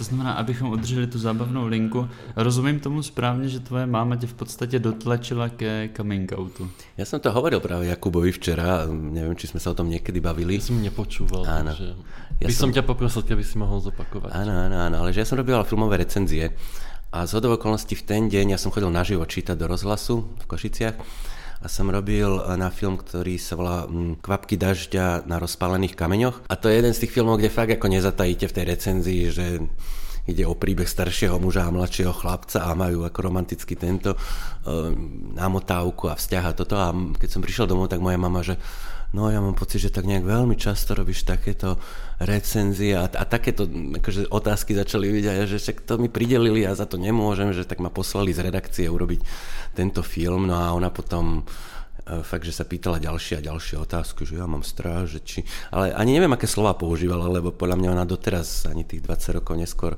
To 0.00 0.04
znamená, 0.08 0.32
abychom 0.40 0.72
udrželi 0.72 1.06
tu 1.12 1.18
zábavnou 1.20 1.68
linku. 1.68 2.08
Rozumím 2.36 2.80
tomu 2.80 3.02
správně, 3.04 3.48
že 3.48 3.60
tvoje 3.60 3.84
máma 3.86 4.16
tě 4.16 4.26
v 4.26 4.34
podstatě 4.34 4.78
dotlačila 4.78 5.48
ke 5.52 5.92
coming 5.92 6.32
outu. 6.32 6.64
Ja 6.96 7.04
som 7.04 7.20
to 7.20 7.28
hovoril 7.28 7.60
práve 7.60 7.84
Jakubovi 7.84 8.32
včera, 8.32 8.88
neviem, 8.88 9.36
či 9.36 9.52
sme 9.52 9.60
sa 9.60 9.72
o 9.72 9.76
tom 9.76 9.92
niekedy 9.92 10.16
bavili. 10.24 10.56
Ja 10.56 10.64
som 10.64 10.80
nepočúval, 10.80 11.44
Áno. 11.44 11.76
takže 11.76 11.92
Ja 12.40 12.48
by 12.48 12.54
som 12.56 12.72
som- 12.72 12.76
ťa 12.80 12.88
poprosil, 12.88 13.28
keby 13.28 13.44
si 13.44 13.60
mohol 13.60 13.84
zopakovať. 13.84 14.32
Áno, 14.32 14.52
áno, 14.56 14.76
áno, 14.88 14.96
ale 15.04 15.12
že 15.12 15.20
ja 15.20 15.28
som 15.28 15.36
robil 15.36 15.52
filmové 15.68 16.00
recenzie 16.00 16.56
a 17.12 17.28
z 17.28 17.36
okolností 17.36 17.92
v 17.92 18.04
ten 18.08 18.22
deň 18.32 18.56
ja 18.56 18.58
som 18.58 18.72
chodil 18.72 18.88
naživo 18.88 19.28
čítať 19.28 19.52
do 19.52 19.68
rozhlasu 19.68 20.24
v 20.40 20.44
Košiciach 20.48 20.96
a 21.60 21.68
som 21.68 21.92
robil 21.92 22.40
na 22.56 22.72
film, 22.72 22.96
ktorý 22.96 23.36
sa 23.36 23.54
volá 23.54 23.84
mm, 23.84 24.24
Kvapky 24.24 24.56
dažďa 24.56 25.28
na 25.28 25.36
rozpálených 25.36 25.92
kameňoch. 25.92 26.48
A 26.48 26.54
to 26.56 26.72
je 26.72 26.80
jeden 26.80 26.96
z 26.96 27.04
tých 27.04 27.12
filmov, 27.12 27.36
kde 27.36 27.52
fakt 27.52 27.68
ako 27.68 27.92
nezatajíte 27.92 28.48
v 28.48 28.56
tej 28.56 28.64
recenzii, 28.64 29.22
že 29.28 29.46
ide 30.30 30.46
o 30.46 30.54
príbeh 30.54 30.86
staršieho 30.86 31.36
muža 31.42 31.66
a 31.66 31.74
mladšieho 31.74 32.14
chlapca 32.14 32.64
a 32.64 32.78
majú 32.78 33.02
ako 33.04 33.18
romanticky 33.20 33.74
tento 33.74 34.14
e, 34.14 34.18
námotávku 35.34 36.08
a 36.08 36.14
vzťah 36.14 36.44
a 36.46 36.56
toto 36.56 36.78
a 36.78 36.94
keď 36.94 37.28
som 37.28 37.42
prišiel 37.42 37.66
domov, 37.66 37.90
tak 37.90 37.98
moja 37.98 38.16
mama, 38.16 38.40
že 38.46 38.56
No 39.10 39.26
ja 39.26 39.42
mám 39.42 39.58
pocit, 39.58 39.82
že 39.82 39.90
tak 39.90 40.06
nejak 40.06 40.22
veľmi 40.22 40.54
často 40.54 40.94
robíš 40.94 41.26
takéto 41.26 41.82
recenzie 42.22 42.94
a, 42.94 43.10
a 43.10 43.24
takéto 43.26 43.66
akože, 43.98 44.30
otázky 44.30 44.70
začali 44.78 45.10
vidieť 45.10 45.34
ja, 45.34 45.50
že 45.50 45.58
však 45.58 45.82
to 45.82 45.98
mi 45.98 46.06
pridelili 46.06 46.62
a 46.62 46.78
za 46.78 46.86
to 46.86 46.94
nemôžem, 46.94 47.50
že 47.50 47.66
tak 47.66 47.82
ma 47.82 47.90
poslali 47.90 48.30
z 48.30 48.46
redakcie 48.46 48.86
urobiť 48.86 49.20
tento 49.74 50.06
film. 50.06 50.46
No 50.46 50.62
a 50.62 50.70
ona 50.70 50.94
potom 50.94 51.42
fakt, 52.22 52.44
že 52.44 52.52
sa 52.52 52.64
pýtala 52.66 52.98
ďalšie 52.98 53.38
a 53.38 53.46
ďalšie 53.46 53.76
otázky, 53.78 54.26
že 54.26 54.38
ja 54.38 54.46
mám 54.46 54.66
strach, 54.66 55.06
že 55.06 55.20
či... 55.22 55.46
Ale 55.70 55.94
ani 55.94 56.14
neviem, 56.18 56.32
aké 56.32 56.50
slova 56.50 56.74
používala, 56.74 57.30
lebo 57.30 57.54
podľa 57.54 57.76
mňa 57.78 57.88
ona 57.94 58.06
doteraz, 58.06 58.66
ani 58.66 58.82
tých 58.84 59.06
20 59.06 59.38
rokov 59.40 59.54
neskôr, 59.56 59.94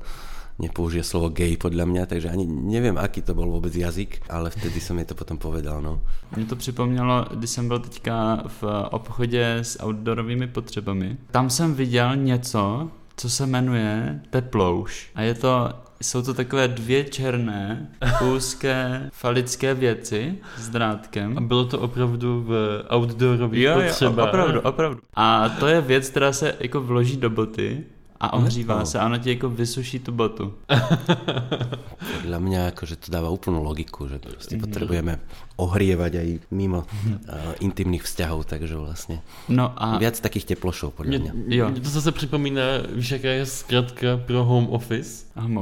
nepoužije 0.59 1.03
slovo 1.03 1.33
gay 1.33 1.57
podľa 1.57 1.85
mňa, 1.89 2.03
takže 2.05 2.29
ani 2.29 2.45
neviem, 2.45 2.93
aký 2.93 3.25
to 3.25 3.33
bol 3.33 3.49
vôbec 3.49 3.73
jazyk, 3.73 4.29
ale 4.29 4.53
vtedy 4.53 4.77
som 4.77 4.97
jej 5.01 5.09
to 5.09 5.17
potom 5.17 5.37
povedal, 5.37 5.81
no. 5.81 6.01
Mě 6.35 6.45
to 6.45 6.55
připomnělo, 6.55 7.25
když 7.33 7.49
jsem 7.49 7.67
byl 7.67 7.79
teďka 7.79 8.43
v 8.47 8.63
obchodě 8.91 9.57
s 9.65 9.83
outdoorovými 9.83 10.47
potřebami. 10.47 11.17
Tam 11.31 11.49
jsem 11.49 11.73
viděl 11.73 12.15
něco, 12.15 12.89
co 13.17 13.29
se 13.29 13.45
jmenuje 13.45 14.21
Peplouš. 14.29 15.11
A 15.15 15.21
je 15.21 15.33
to, 15.33 15.69
jsou 16.03 16.21
to 16.21 16.33
takové 16.33 16.67
dvě 16.67 17.03
černé, 17.03 17.87
úzké, 18.35 19.09
falické 19.13 19.73
věci 19.73 20.35
s 20.57 20.69
drátkem. 20.69 21.37
A 21.37 21.41
bylo 21.41 21.65
to 21.65 21.79
opravdu 21.79 22.43
v 22.47 22.83
outdoorových 22.95 23.61
Jo, 23.63 23.79
jo, 23.79 23.87
potřebách. 23.87 24.27
opravdu, 24.27 24.61
opravdu. 24.61 24.99
A 25.13 25.49
to 25.49 25.67
je 25.67 25.81
věc, 25.81 26.09
která 26.09 26.33
se 26.33 26.55
jako 26.59 26.81
vloží 26.81 27.17
do 27.17 27.29
boty 27.29 27.83
a 28.23 28.33
ohřívá 28.33 28.79
No. 28.79 28.85
se 28.85 28.99
a 28.99 29.05
ona 29.05 29.17
ti 29.17 29.29
jako 29.35 29.49
vysuší 29.49 29.99
tu 29.99 30.11
botu. 30.15 30.53
Podľa 32.23 32.39
mňa 32.39 32.59
akože 32.71 32.95
to 33.03 33.11
dáva 33.11 33.27
úplnú 33.27 33.59
logiku, 33.59 34.07
že 34.07 34.15
proste 34.23 34.55
potrebujeme 34.55 35.19
ohrievať 35.59 36.11
aj 36.23 36.29
mimo 36.55 36.87
uh, 36.87 36.87
intimných 37.59 38.07
vzťahov, 38.07 38.47
takže 38.47 38.79
vlastne 38.79 39.19
No 39.51 39.75
a 39.75 39.99
viac 39.99 40.15
takých 40.17 40.55
teplošov 40.55 40.95
podľa 40.95 41.19
mňa. 41.19 41.31
Jo. 41.51 41.67
mně 41.69 41.81
to 41.83 41.89
zase 41.89 42.11
připomíná, 42.11 42.63
víš, 42.95 43.11
jaká 43.11 43.27
je 43.29 43.45
zkratka 43.45 44.17
pro 44.25 44.43
home 44.43 44.67
office? 44.71 45.25
Home 45.35 45.57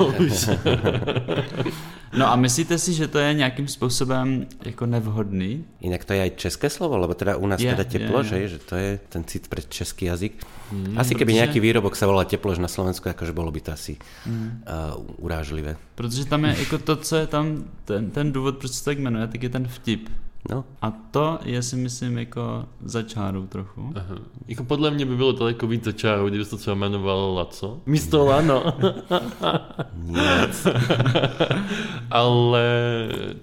office. 0.00 0.58
No 2.12 2.28
a 2.28 2.36
myslíte 2.36 2.78
si, 2.78 2.92
že 2.92 3.08
to 3.08 3.18
je 3.18 3.34
nějakým 3.34 3.68
způsobem 3.68 4.46
jako 4.64 4.86
nevhodný? 4.86 5.64
Inak 5.80 6.04
to 6.04 6.12
je 6.12 6.22
aj 6.22 6.30
české 6.36 6.70
slovo, 6.70 6.96
lebo 6.98 7.14
teda 7.14 7.36
u 7.36 7.46
nás 7.46 7.60
Je, 7.60 7.70
teda 7.70 7.84
teplož, 7.84 8.30
je, 8.30 8.38
je. 8.38 8.48
že 8.48 8.58
to 8.58 8.76
je 8.76 9.00
ten 9.08 9.24
cit 9.24 9.48
pre 9.48 9.62
český 9.62 10.04
jazyk. 10.04 10.46
Mm, 10.72 10.98
asi 10.98 11.14
keby 11.14 11.32
protože- 11.32 11.38
nejaký 11.40 11.58
výrobok 11.60 11.96
sa 11.96 12.06
volal 12.06 12.24
teplož 12.24 12.58
na 12.58 12.68
Slovensku, 12.68 13.08
akože 13.08 13.32
bolo 13.32 13.50
by 13.52 13.60
to 13.60 13.72
asi 13.72 13.96
Mm. 14.26 14.62
uh, 14.68 15.04
urážlivé. 15.24 15.76
Protože 15.94 16.24
tam 16.24 16.44
je 16.44 16.56
jako 16.58 16.78
to, 16.78 16.96
co 16.96 17.16
je 17.16 17.26
tam, 17.26 17.64
ten, 17.84 18.10
ten 18.10 18.32
důvod, 18.32 18.58
proč 18.58 18.72
se 18.72 18.84
tak 18.84 18.98
jmenuje, 18.98 19.26
tak 19.26 19.42
je 19.42 19.48
ten 19.48 19.68
vtip. 19.68 20.08
No, 20.50 20.64
A 20.82 20.90
to 20.90 21.38
je 21.44 21.62
si 21.62 21.76
myslím 21.76 22.18
jako 22.18 22.64
za 22.84 23.02
čárou 23.02 23.46
trochu. 23.46 23.92
Aha. 23.94 24.14
Jako 24.48 24.64
podle 24.64 24.90
mě 24.90 25.06
by 25.06 25.16
bylo 25.16 25.32
daleko 25.32 25.66
víc 25.66 25.84
za 25.84 25.92
čárou, 25.92 26.28
kdyby 26.28 26.44
se 26.44 26.50
to 26.50 26.56
třeba 26.56 26.74
jmenovalo 26.76 27.34
Laco. 27.34 27.80
Místo 27.86 28.24
Lano. 28.24 28.64
nic. 30.04 30.66
Ale 32.10 32.62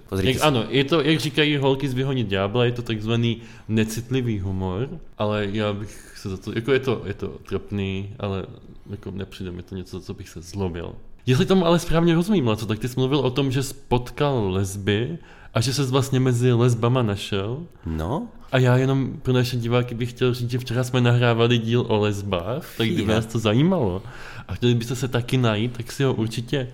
Pozrite 0.08 0.30
jak, 0.30 0.38
si. 0.38 0.42
ano, 0.44 0.64
je 0.68 0.84
to, 0.84 1.00
jak 1.00 1.20
říkají 1.20 1.56
holky 1.56 1.88
z 1.88 1.94
Vyhonit 1.94 2.26
ďábla, 2.26 2.64
je 2.64 2.72
to 2.72 2.82
takzvaný 2.82 3.40
necitlivý 3.68 4.38
humor, 4.40 4.88
ale 5.18 5.46
já 5.52 5.72
bych 5.72 6.12
se 6.16 6.28
za 6.28 6.36
to, 6.36 6.52
jako 6.54 6.72
je 6.72 6.78
to, 6.80 7.02
je 7.04 7.14
to 7.14 7.28
trapný, 7.28 8.10
ale 8.18 8.46
jako 8.90 9.10
nepřijde 9.10 9.50
mi 9.52 9.62
to 9.62 9.74
něco, 9.74 10.00
co 10.00 10.14
bych 10.14 10.28
se 10.28 10.40
zlobil. 10.40 10.92
Jestli 11.26 11.46
tomu 11.46 11.66
ale 11.66 11.78
správně 11.78 12.14
rozumím, 12.14 12.46
Laco, 12.48 12.66
tak 12.66 12.78
ty 12.78 12.88
jsi 12.88 12.94
mluvil 12.96 13.18
o 13.18 13.30
tom, 13.30 13.50
že 13.50 13.62
jsi 13.62 13.74
potkal 13.88 14.50
lesby 14.52 15.18
a 15.54 15.60
že 15.60 15.72
se 15.74 15.84
vlastně 15.84 16.20
mezi 16.20 16.52
lesbama 16.52 17.02
našel. 17.02 17.62
No, 17.86 18.28
A 18.52 18.58
já 18.58 18.76
jenom 18.76 19.12
pro 19.22 19.32
naše 19.32 19.56
diváky 19.56 19.94
bych 19.94 20.10
chtěl 20.10 20.34
říct, 20.34 20.50
že 20.50 20.58
včera 20.58 20.84
jsme 20.84 21.00
nahrávali 21.00 21.58
díl 21.58 21.84
o 21.88 21.98
lesbách, 22.00 22.76
tak 22.78 22.86
kdyby 22.86 23.02
Fíha. 23.02 23.14
vás 23.14 23.26
to 23.26 23.38
zajímalo 23.38 24.02
a 24.48 24.54
chtěli 24.54 24.74
byste 24.74 24.96
se 24.96 25.08
taky 25.08 25.36
najít, 25.36 25.72
tak 25.76 25.92
si 25.92 26.04
ho 26.04 26.14
určitě 26.14 26.68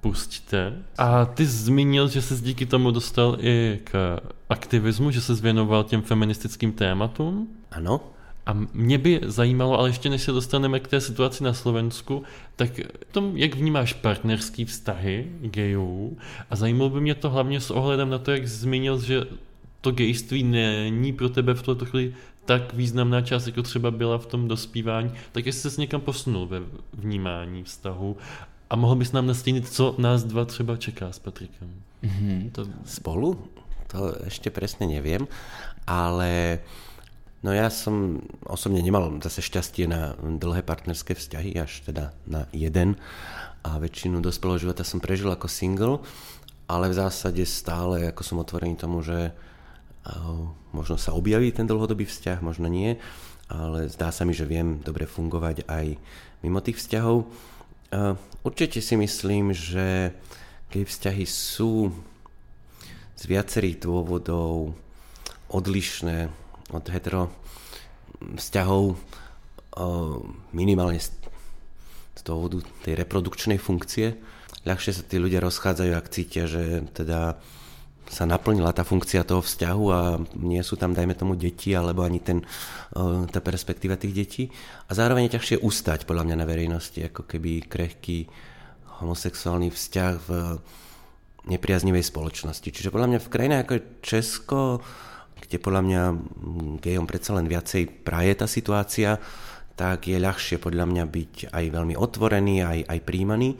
pustíte. 0.00 0.72
A 0.98 1.24
ty 1.24 1.46
zmínil, 1.46 2.08
že 2.08 2.22
jsi 2.22 2.42
díky 2.42 2.66
tomu 2.66 2.90
dostal 2.90 3.36
i 3.40 3.78
k 3.84 4.20
aktivismu, 4.48 5.10
že 5.10 5.20
se 5.20 5.34
věnoval 5.34 5.84
těm 5.84 6.02
feministickým 6.02 6.72
tématům. 6.72 7.48
ano. 7.70 8.00
A 8.48 8.56
mě 8.72 8.98
by 8.98 9.20
zajímalo, 9.26 9.78
ale 9.78 9.88
ještě 9.88 10.08
než 10.08 10.22
se 10.22 10.32
dostaneme 10.32 10.80
k 10.80 10.88
té 10.88 11.00
situaci 11.00 11.44
na 11.44 11.54
Slovensku, 11.54 12.22
tak 12.56 12.80
tom, 13.10 13.36
jak 13.36 13.54
vnímáš 13.54 13.92
partnerský 13.92 14.64
vztahy 14.64 15.26
gejů 15.40 16.16
a 16.50 16.56
zajímalo 16.56 16.90
by 16.90 17.00
mě 17.00 17.14
to 17.14 17.30
hlavně 17.30 17.60
s 17.60 17.70
ohledem 17.70 18.10
na 18.10 18.18
to, 18.18 18.30
jak 18.30 18.48
zmínil, 18.48 19.00
že 19.00 19.26
to 19.80 19.90
gejství 19.90 20.42
není 20.42 21.12
pro 21.12 21.28
tebe 21.28 21.54
v 21.54 21.62
tuto 21.62 21.84
chvíli 21.84 22.14
tak 22.44 22.74
významná 22.74 23.20
část, 23.20 23.46
jako 23.46 23.62
třeba 23.62 23.90
byla 23.90 24.18
v 24.18 24.26
tom 24.26 24.48
dospívání, 24.48 25.12
tak 25.32 25.46
jestli 25.46 25.70
se 25.70 25.80
někam 25.80 26.00
posunul 26.00 26.46
ve 26.46 26.60
vnímání 26.92 27.64
vztahu 27.64 28.16
a 28.70 28.76
mohl 28.76 28.94
bys 28.94 29.12
nám 29.12 29.26
nastínit, 29.26 29.68
co 29.68 29.94
nás 29.98 30.24
dva 30.24 30.44
třeba 30.44 30.76
čeká 30.76 31.12
s 31.12 31.18
Patrikem. 31.18 31.68
Mhm, 32.02 32.50
to, 32.52 32.66
Spolu? 32.84 33.38
To 33.88 34.12
ešte 34.28 34.52
presne 34.52 34.84
neviem, 34.84 35.24
ale 35.88 36.60
no 37.42 37.50
ja 37.54 37.70
som 37.70 38.22
osobne 38.46 38.82
nemal 38.82 39.20
zase 39.22 39.42
šťastie 39.44 39.86
na 39.86 40.14
dlhé 40.18 40.66
partnerské 40.66 41.14
vzťahy, 41.14 41.54
až 41.58 41.86
teda 41.86 42.14
na 42.26 42.50
jeden 42.50 42.98
a 43.62 43.78
väčšinu 43.78 44.22
dospelého 44.22 44.68
života 44.70 44.82
som 44.86 45.02
prežil 45.02 45.30
ako 45.30 45.46
single, 45.50 46.02
ale 46.68 46.90
v 46.90 46.98
zásade 46.98 47.42
stále 47.48 48.10
ako 48.10 48.22
som 48.22 48.42
otvorený 48.42 48.76
tomu, 48.76 49.00
že 49.00 49.32
možno 50.72 50.96
sa 50.96 51.12
objaví 51.12 51.52
ten 51.52 51.68
dlhodobý 51.68 52.08
vzťah, 52.08 52.40
možno 52.40 52.68
nie, 52.68 52.96
ale 53.48 53.88
zdá 53.88 54.12
sa 54.12 54.24
mi, 54.24 54.32
že 54.32 54.48
viem 54.48 54.80
dobre 54.80 55.04
fungovať 55.08 55.68
aj 55.68 55.96
mimo 56.44 56.60
tých 56.60 56.80
vzťahov. 56.80 57.28
Určite 58.44 58.84
si 58.84 58.94
myslím, 58.96 59.52
že 59.56 60.12
gay 60.68 60.84
vzťahy 60.84 61.24
sú 61.24 61.92
z 63.16 63.22
viacerých 63.24 63.82
dôvodov 63.82 64.76
odlišné 65.48 66.28
od 66.72 66.84
hetero 66.92 67.32
vzťahov 68.18 68.98
minimálne 70.50 70.98
z 70.98 72.22
dôvodu 72.26 72.60
tej 72.82 72.98
reprodukčnej 72.98 73.62
funkcie. 73.62 74.18
Ľahšie 74.66 74.92
sa 74.92 75.06
tí 75.06 75.22
ľudia 75.22 75.38
rozchádzajú, 75.38 75.92
ak 75.94 76.10
cítia, 76.10 76.44
že 76.50 76.82
teda 76.92 77.38
sa 78.08 78.24
naplnila 78.24 78.72
tá 78.72 78.88
funkcia 78.88 79.20
toho 79.22 79.44
vzťahu 79.44 79.84
a 79.92 80.00
nie 80.40 80.64
sú 80.64 80.80
tam, 80.80 80.96
dajme 80.96 81.12
tomu, 81.12 81.36
deti, 81.36 81.76
alebo 81.76 82.02
ani 82.02 82.18
ten, 82.18 82.40
tá 83.28 83.40
perspektíva 83.44 84.00
tých 84.00 84.14
detí. 84.16 84.44
A 84.88 84.96
zároveň 84.96 85.28
je 85.28 85.36
ťažšie 85.36 85.56
ustať, 85.60 86.08
podľa 86.08 86.24
mňa, 86.24 86.36
na 86.40 86.48
verejnosti, 86.48 86.98
ako 87.04 87.28
keby 87.28 87.68
krehký 87.68 88.26
homosexuálny 89.04 89.68
vzťah 89.70 90.12
v 90.24 90.28
nepriaznivej 91.52 92.02
spoločnosti. 92.02 92.68
Čiže 92.68 92.90
podľa 92.90 93.14
mňa 93.14 93.18
v 93.24 93.32
krajinách 93.32 93.62
ako 93.64 93.72
je 93.76 93.86
Česko, 94.02 94.60
kde 95.44 95.56
podľa 95.62 95.82
mňa 95.84 96.02
gejom 96.82 97.06
predsa 97.06 97.36
len 97.36 97.46
viacej 97.46 98.06
praje 98.06 98.32
tá 98.38 98.46
situácia, 98.50 99.18
tak 99.78 100.10
je 100.10 100.18
ľahšie 100.18 100.58
podľa 100.58 100.90
mňa 100.90 101.04
byť 101.06 101.34
aj 101.54 101.64
veľmi 101.70 101.94
otvorený, 101.94 102.66
aj, 102.66 102.78
aj 102.90 102.98
príjmaný. 103.06 103.54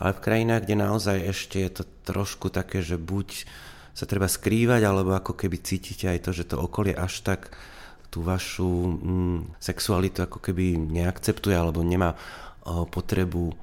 Ale 0.00 0.16
v 0.16 0.24
krajinách, 0.24 0.66
kde 0.66 0.76
naozaj 0.82 1.18
ešte 1.30 1.62
je 1.62 1.70
to 1.70 1.84
trošku 2.02 2.50
také, 2.50 2.82
že 2.82 2.98
buď 2.98 3.46
sa 3.94 4.08
treba 4.08 4.26
skrývať, 4.26 4.82
alebo 4.82 5.14
ako 5.14 5.38
keby 5.38 5.62
cítite 5.62 6.10
aj 6.10 6.26
to, 6.26 6.30
že 6.34 6.48
to 6.50 6.56
okolie 6.58 6.96
až 6.96 7.22
tak 7.22 7.54
tú 8.10 8.26
vašu 8.26 8.66
mm, 8.98 9.38
sexualitu 9.62 10.26
ako 10.26 10.42
keby 10.42 10.74
neakceptuje 10.74 11.54
alebo 11.54 11.78
nemá 11.86 12.18
o, 12.66 12.84
potrebu 12.84 13.54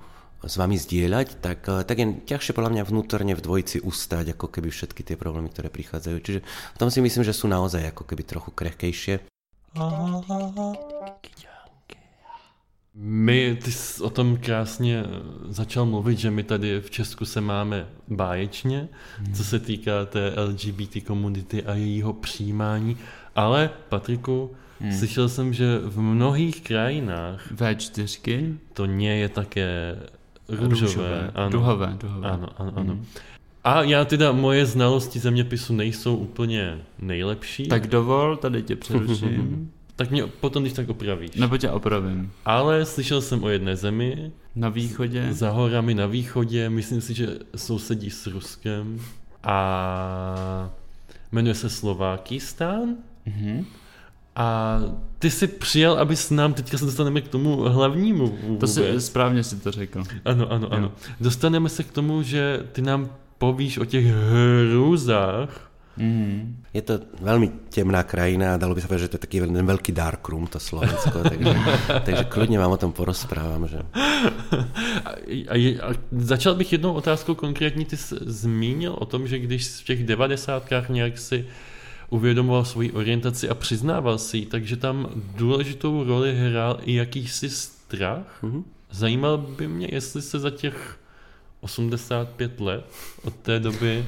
s 0.44 0.54
vami 0.58 0.78
zdieľať, 0.78 1.42
tak, 1.42 1.66
tak 1.66 1.96
je 1.98 2.06
ťažšie 2.30 2.54
podľa 2.54 2.78
mňa 2.78 2.84
vnútorne 2.86 3.34
v 3.34 3.42
dvojici 3.42 3.82
ustať 3.82 4.38
ako 4.38 4.48
keby 4.54 4.70
všetky 4.70 5.02
tie 5.02 5.18
problémy, 5.18 5.50
ktoré 5.50 5.74
prichádzajú. 5.74 6.18
Čiže 6.22 6.40
v 6.46 6.78
tom 6.78 6.94
si 6.94 7.02
myslím, 7.02 7.26
že 7.26 7.34
sú 7.34 7.50
naozaj 7.50 7.90
ako 7.90 8.06
keby 8.06 8.22
trochu 8.22 8.54
krehkejšie. 8.54 9.26
My, 13.00 13.58
ty 13.64 13.72
jsi 13.72 14.04
o 14.04 14.10
tom 14.10 14.38
krásně 14.38 15.04
začal 15.50 15.86
mluvit, 15.86 16.20
že 16.20 16.32
my 16.32 16.44
tady 16.44 16.82
v 16.82 16.90
Česku 16.90 17.26
se 17.26 17.42
máme 17.42 17.88
báječně, 18.08 18.88
hmm. 19.18 19.34
co 19.34 19.44
se 19.44 19.60
týká 19.60 20.06
té 20.06 20.34
LGBT 20.36 21.06
komunity 21.06 21.64
a 21.64 21.74
jejího 21.74 22.14
přijímání, 22.14 22.98
ale 23.36 23.70
Patriku, 23.90 24.52
hmm. 24.80 24.92
slyšel 24.92 25.30
jsem, 25.30 25.54
že 25.54 25.80
v 25.84 26.00
mnohých 26.02 26.62
krajinách 26.62 27.52
V4 27.54 28.58
to 28.74 28.86
nie 28.86 29.16
je 29.18 29.30
také 29.30 29.96
růžové. 30.50 31.32
ano. 31.36 31.50
Duhové, 31.50 31.98
duhové. 32.00 32.30
Ano, 32.30 32.48
ano, 32.58 32.74
ano. 32.76 32.94
Hmm. 32.94 33.06
A 33.64 33.84
já 33.84 34.06
teda, 34.06 34.32
moje 34.32 34.66
znalosti 34.66 35.20
zeměpisu 35.20 35.74
nejsou 35.74 36.16
úplně 36.16 36.82
nejlepší. 37.00 37.68
Tak 37.68 37.88
dovol, 37.88 38.38
tady 38.38 38.64
tě 38.64 38.76
přeruším. 38.76 39.72
Tak 39.98 40.12
mě 40.12 40.24
potom, 40.28 40.64
když 40.64 40.74
tak 40.74 40.90
opravíš. 40.90 41.32
Nebo 41.36 41.58
tě 41.58 41.70
opravím. 41.70 42.32
Ale 42.46 42.86
slyšel 42.86 43.22
jsem 43.22 43.44
o 43.44 43.50
jedné 43.50 43.76
zemi. 43.76 44.32
Na 44.56 44.70
východě. 44.70 45.34
Za 45.34 45.50
horami 45.50 45.94
na 45.94 46.06
východě. 46.06 46.70
Myslím 46.70 47.02
si, 47.02 47.14
že 47.14 47.28
sousedí 47.56 48.10
s 48.10 48.28
Ruskem. 48.28 49.00
A 49.44 50.70
jmenuje 51.32 51.54
se 51.56 51.70
Slovákistán. 51.70 52.96
Mm-hmm. 53.28 53.66
A 54.38 54.80
ty 55.20 55.32
jsi 55.32 55.48
přijel, 55.48 56.00
abys 56.00 56.30
nám, 56.30 56.54
teďka 56.54 56.78
se 56.78 56.86
dostaneme 56.86 57.22
k 57.22 57.28
tomu 57.28 57.58
hlavnímu 57.58 58.38
vůbec. 58.44 58.60
To 58.60 58.68
si, 58.68 59.02
správně 59.02 59.44
si 59.44 59.56
to 59.56 59.72
řekl. 59.72 60.04
Ano, 60.26 60.52
ano, 60.52 60.74
ano. 60.74 60.86
Jo. 60.88 60.92
Dostaneme 61.20 61.70
se 61.70 61.84
k 61.84 61.92
tomu, 61.92 62.24
že 62.24 62.64
ty 62.72 62.82
nám 62.82 63.10
povíš 63.38 63.78
o 63.78 63.86
těch 63.86 64.06
hrůzách, 64.06 65.68
Mm. 65.98 66.62
Je 66.78 66.86
to 66.86 67.02
veľmi 67.26 67.74
temná 67.74 68.06
krajina 68.06 68.54
a 68.54 68.62
dalo 68.62 68.78
by 68.78 68.86
sa 68.86 68.88
povedať, 68.88 69.10
že 69.10 69.12
to 69.12 69.18
je 69.18 69.26
taký 69.26 69.38
jeden 69.42 69.66
veľký 69.66 69.92
dark 69.98 70.22
room, 70.30 70.46
to 70.46 70.62
Slovensko, 70.62 71.26
takže, 71.34 71.58
takže 72.06 72.24
kľudne 72.30 72.62
vám 72.62 72.78
o 72.78 72.82
tom 72.82 72.94
porozprávam. 72.94 73.66
Že... 73.66 73.82
A, 75.02 75.12
a, 75.50 75.56
a 75.58 75.90
začal 76.14 76.54
bych 76.54 76.78
jednou 76.78 76.94
otázkou 76.94 77.34
konkrétní, 77.34 77.86
ty 77.86 77.98
jsi 77.98 78.16
zmínil 78.22 78.94
o 78.94 79.06
tom, 79.10 79.26
že 79.28 79.42
když 79.42 79.68
v 79.68 79.84
těch 79.84 80.06
devadesátkách 80.06 80.90
nějak 80.90 81.18
si 81.18 81.50
uvědomoval 82.10 82.66
svoji 82.66 82.92
orientaci 82.92 83.50
a 83.50 83.56
přiznával 83.56 84.18
si 84.18 84.38
ji, 84.38 84.46
takže 84.46 84.76
tam 84.76 85.10
důležitou 85.16 86.04
roli 86.04 86.36
hrál 86.36 86.80
i 86.82 86.94
jakýsi 86.94 87.50
strach. 87.50 88.44
Mm-hmm. 88.44 88.64
Zajímal 88.92 89.38
by 89.38 89.68
mě, 89.68 89.88
jestli 89.92 90.22
se 90.22 90.40
za 90.40 90.50
těch 90.50 91.00
85 91.62 92.60
let 92.60 92.86
od 93.24 93.36
té 93.36 93.60
doby 93.60 94.06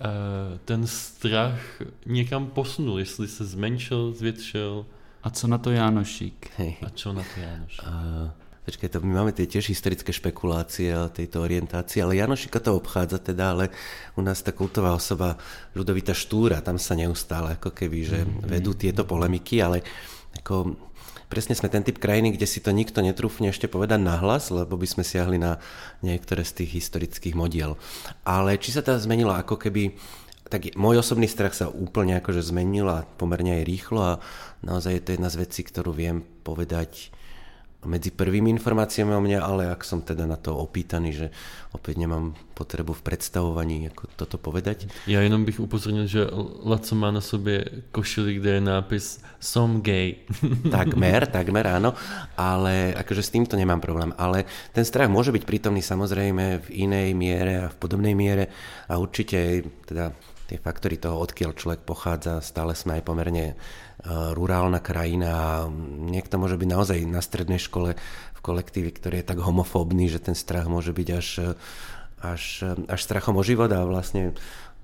Eh, 0.00 0.58
ten 0.64 0.86
strach 0.86 1.60
někam 2.06 2.46
posunul, 2.46 2.98
jestli 2.98 3.28
se 3.28 3.44
zmenšil, 3.44 4.12
zvětšil. 4.12 4.86
A 5.22 5.30
co 5.30 5.46
na 5.46 5.58
to 5.58 5.70
Jánošík? 5.70 6.50
Hej. 6.56 6.76
A 6.86 6.88
čo 6.88 7.12
na 7.12 7.22
to 7.34 7.40
Jánošík? 7.40 7.82
Uh, 7.82 8.30
počkej, 8.70 8.86
to 8.86 9.02
my 9.02 9.18
máme 9.18 9.34
tie 9.34 9.50
tiež 9.50 9.66
historické 9.74 10.14
špekulácie 10.14 10.94
o 10.94 11.10
tejto 11.10 11.42
orientácii, 11.42 12.06
ale 12.06 12.22
Janošika 12.22 12.62
to 12.62 12.78
obchádza 12.78 13.18
teda, 13.18 13.50
ale 13.50 13.74
u 14.14 14.22
nás 14.22 14.46
tá 14.46 14.54
kultová 14.54 14.94
osoba 14.94 15.34
Ľudovita 15.74 16.14
Štúra, 16.14 16.62
tam 16.62 16.78
sa 16.78 16.94
neustále 16.94 17.58
ako 17.58 17.74
keby, 17.74 17.98
že 18.06 18.18
mm-hmm. 18.22 18.46
vedú 18.46 18.78
tieto 18.78 19.02
polemiky, 19.02 19.58
ale 19.58 19.82
ako 20.38 20.78
presne 21.26 21.58
sme 21.58 21.66
ten 21.66 21.82
typ 21.82 21.98
krajiny, 21.98 22.38
kde 22.38 22.46
si 22.46 22.62
to 22.62 22.70
nikto 22.70 23.02
netrúfne 23.02 23.50
ešte 23.50 23.66
povedať 23.66 23.98
nahlas, 23.98 24.54
lebo 24.54 24.78
by 24.78 24.86
sme 24.86 25.02
siahli 25.02 25.42
na 25.42 25.58
niektoré 26.06 26.46
z 26.46 26.62
tých 26.62 26.78
historických 26.78 27.34
modiel. 27.34 27.74
Ale 28.22 28.54
či 28.54 28.70
sa 28.70 28.86
to 28.86 28.94
zmenilo 29.02 29.34
ako 29.34 29.58
keby 29.58 29.98
tak 30.46 30.74
môj 30.78 31.02
osobný 31.02 31.26
strach 31.26 31.54
sa 31.54 31.70
úplne 31.70 32.18
akože 32.18 32.42
zmenil 32.42 32.86
a 32.86 33.06
pomerne 33.06 33.62
aj 33.62 33.66
rýchlo 33.66 34.00
a 34.02 34.18
naozaj 34.62 34.98
je 34.98 35.02
to 35.02 35.14
jedna 35.18 35.30
z 35.30 35.40
vecí, 35.46 35.62
ktorú 35.62 35.90
viem 35.94 36.22
povedať 36.42 37.14
medzi 37.80 38.12
prvými 38.12 38.52
informáciami 38.60 39.16
o 39.16 39.24
mňa, 39.24 39.40
ale 39.40 39.72
ak 39.72 39.80
som 39.88 40.04
teda 40.04 40.28
na 40.28 40.36
to 40.36 40.52
opýtaný, 40.52 41.16
že 41.16 41.26
opäť 41.72 41.96
nemám 41.96 42.36
potrebu 42.52 42.92
v 42.92 43.00
predstavovaní 43.00 43.88
ako 43.88 44.04
toto 44.20 44.36
povedať. 44.36 44.84
Ja 45.08 45.24
jenom 45.24 45.48
bych 45.48 45.64
upozornil, 45.64 46.04
že 46.04 46.28
Laco 46.60 46.92
má 46.92 47.08
na 47.08 47.24
sobě 47.24 47.64
košili, 47.88 48.36
kde 48.36 48.50
je 48.50 48.60
nápis 48.60 49.06
Som 49.40 49.80
gay. 49.80 50.28
Takmer, 50.76 51.24
takmer 51.24 51.64
áno, 51.64 51.96
ale 52.36 52.92
akože 52.92 53.22
s 53.24 53.32
týmto 53.32 53.56
nemám 53.56 53.80
problém. 53.80 54.12
Ale 54.20 54.44
ten 54.76 54.84
strach 54.84 55.08
môže 55.08 55.32
byť 55.32 55.48
prítomný 55.48 55.80
samozrejme 55.80 56.60
v 56.60 56.68
inej 56.84 57.16
miere 57.16 57.64
a 57.64 57.72
v 57.72 57.76
podobnej 57.80 58.12
miere 58.12 58.52
a 58.92 59.00
určite 59.00 59.64
teda 59.88 60.12
tie 60.50 60.58
faktory 60.58 60.98
toho, 60.98 61.22
odkiaľ 61.22 61.54
človek 61.54 61.86
pochádza, 61.86 62.42
stále 62.42 62.74
sme 62.74 62.98
aj 62.98 63.06
pomerne 63.06 63.54
rurálna 64.08 64.80
krajina 64.80 65.66
niekto 66.08 66.40
môže 66.40 66.56
byť 66.56 66.68
naozaj 66.68 66.98
na 67.04 67.20
strednej 67.20 67.60
škole 67.60 67.96
v 68.34 68.40
kolektíve, 68.40 68.90
ktorý 68.96 69.20
je 69.20 69.28
tak 69.28 69.44
homofóbny, 69.44 70.08
že 70.08 70.24
ten 70.24 70.36
strach 70.36 70.68
môže 70.68 70.96
byť 70.96 71.08
až, 71.12 71.28
až, 72.24 72.42
až 72.88 73.00
strachom 73.00 73.36
o 73.36 73.44
život 73.44 73.68
a 73.72 73.84
vlastne 73.84 74.32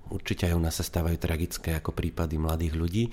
Určite 0.06 0.46
aj 0.46 0.54
u 0.54 0.62
nás 0.62 0.78
sa 0.78 0.86
stávajú 0.86 1.18
tragické 1.18 1.74
ako 1.74 1.90
prípady 1.90 2.38
mladých 2.38 2.74
ľudí. 2.78 3.04
E, 3.06 3.10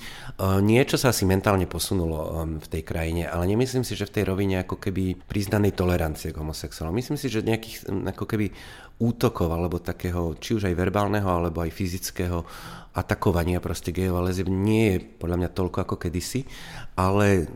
niečo 0.61 1.01
sa 1.01 1.09
asi 1.09 1.25
mentálne 1.25 1.65
posunulo 1.65 2.17
e, 2.21 2.27
v 2.61 2.67
tej 2.69 2.83
krajine, 2.85 3.25
ale 3.25 3.49
nemyslím 3.49 3.81
si, 3.81 3.97
že 3.97 4.05
v 4.05 4.21
tej 4.21 4.23
rovine 4.29 4.61
ako 4.61 4.77
keby 4.77 5.25
priznanej 5.25 5.73
tolerancie 5.73 6.29
k 6.29 6.37
homosexuálom. 6.37 6.93
Myslím 6.93 7.17
si, 7.17 7.33
že 7.33 7.41
nejakých 7.41 7.89
ako 8.13 8.25
keby 8.29 8.53
útokov 9.01 9.49
alebo 9.49 9.81
takého, 9.81 10.37
či 10.37 10.53
už 10.53 10.69
aj 10.69 10.77
verbálneho, 10.77 11.25
alebo 11.25 11.65
aj 11.65 11.73
fyzického 11.73 12.45
atakovania 12.93 13.57
proste 13.57 13.89
gejov 13.89 14.21
a 14.21 14.27
lezieb 14.29 14.53
nie 14.53 14.93
je 14.93 14.97
podľa 15.01 15.37
mňa 15.41 15.49
toľko 15.49 15.77
ako 15.89 15.95
kedysi, 15.97 16.45
ale 16.93 17.49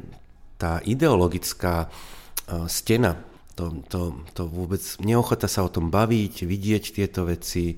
tá 0.58 0.82
ideologická 0.82 1.86
e, 1.86 1.88
stena, 2.65 3.21
to, 3.54 3.86
to, 3.89 4.21
to 4.34 4.50
vôbec 4.50 4.82
neochota 5.02 5.50
sa 5.50 5.65
o 5.65 5.69
tom 5.69 5.89
baviť, 5.89 6.45
vidieť 6.45 6.84
tieto 6.93 7.26
veci, 7.26 7.78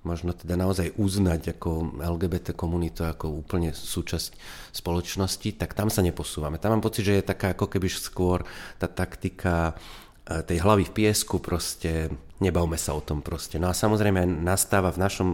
možno 0.00 0.32
teda 0.32 0.56
naozaj 0.56 0.96
uznať 0.96 1.56
ako 1.56 2.00
LGBT 2.00 2.56
komunitu 2.56 3.04
ako 3.04 3.28
úplne 3.28 3.76
súčasť 3.76 4.32
spoločnosti, 4.72 5.60
tak 5.60 5.76
tam 5.76 5.92
sa 5.92 6.00
neposúvame. 6.00 6.56
Tam 6.56 6.72
mám 6.72 6.84
pocit, 6.84 7.04
že 7.04 7.20
je 7.20 7.30
taká 7.30 7.52
ako 7.52 7.68
keby 7.68 7.88
skôr 7.92 8.40
tá 8.80 8.88
taktika 8.88 9.76
e, 10.24 10.40
tej 10.40 10.64
hlavy 10.64 10.88
v 10.88 10.94
piesku, 11.04 11.36
proste 11.36 12.08
nebavme 12.40 12.80
sa 12.80 12.96
o 12.96 13.04
tom 13.04 13.20
proste. 13.20 13.60
No 13.60 13.68
a 13.68 13.76
samozrejme 13.76 14.24
nastáva 14.24 14.88
v 14.88 15.02
našom 15.04 15.28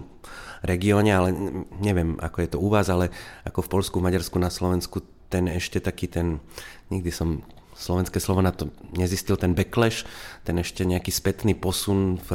regióne, 0.67 1.15
ale 1.15 1.31
neviem, 1.79 2.19
ako 2.19 2.39
je 2.43 2.49
to 2.51 2.59
u 2.59 2.67
vás, 2.67 2.91
ale 2.91 3.15
ako 3.47 3.63
v 3.63 3.71
Polsku, 3.71 3.97
Maďarsku, 4.03 4.35
na 4.43 4.51
Slovensku, 4.51 4.99
ten 5.31 5.47
ešte 5.47 5.79
taký 5.79 6.11
ten, 6.11 6.43
nikdy 6.91 7.15
som 7.15 7.47
slovenské 7.77 8.17
slovo 8.19 8.41
na 8.41 8.57
to 8.57 8.73
nezistil 8.97 9.37
ten 9.37 9.53
backlash, 9.53 10.09
ten 10.49 10.57
ešte 10.57 10.89
nejaký 10.89 11.13
spätný 11.13 11.53
posun 11.53 12.17
v 12.17 12.29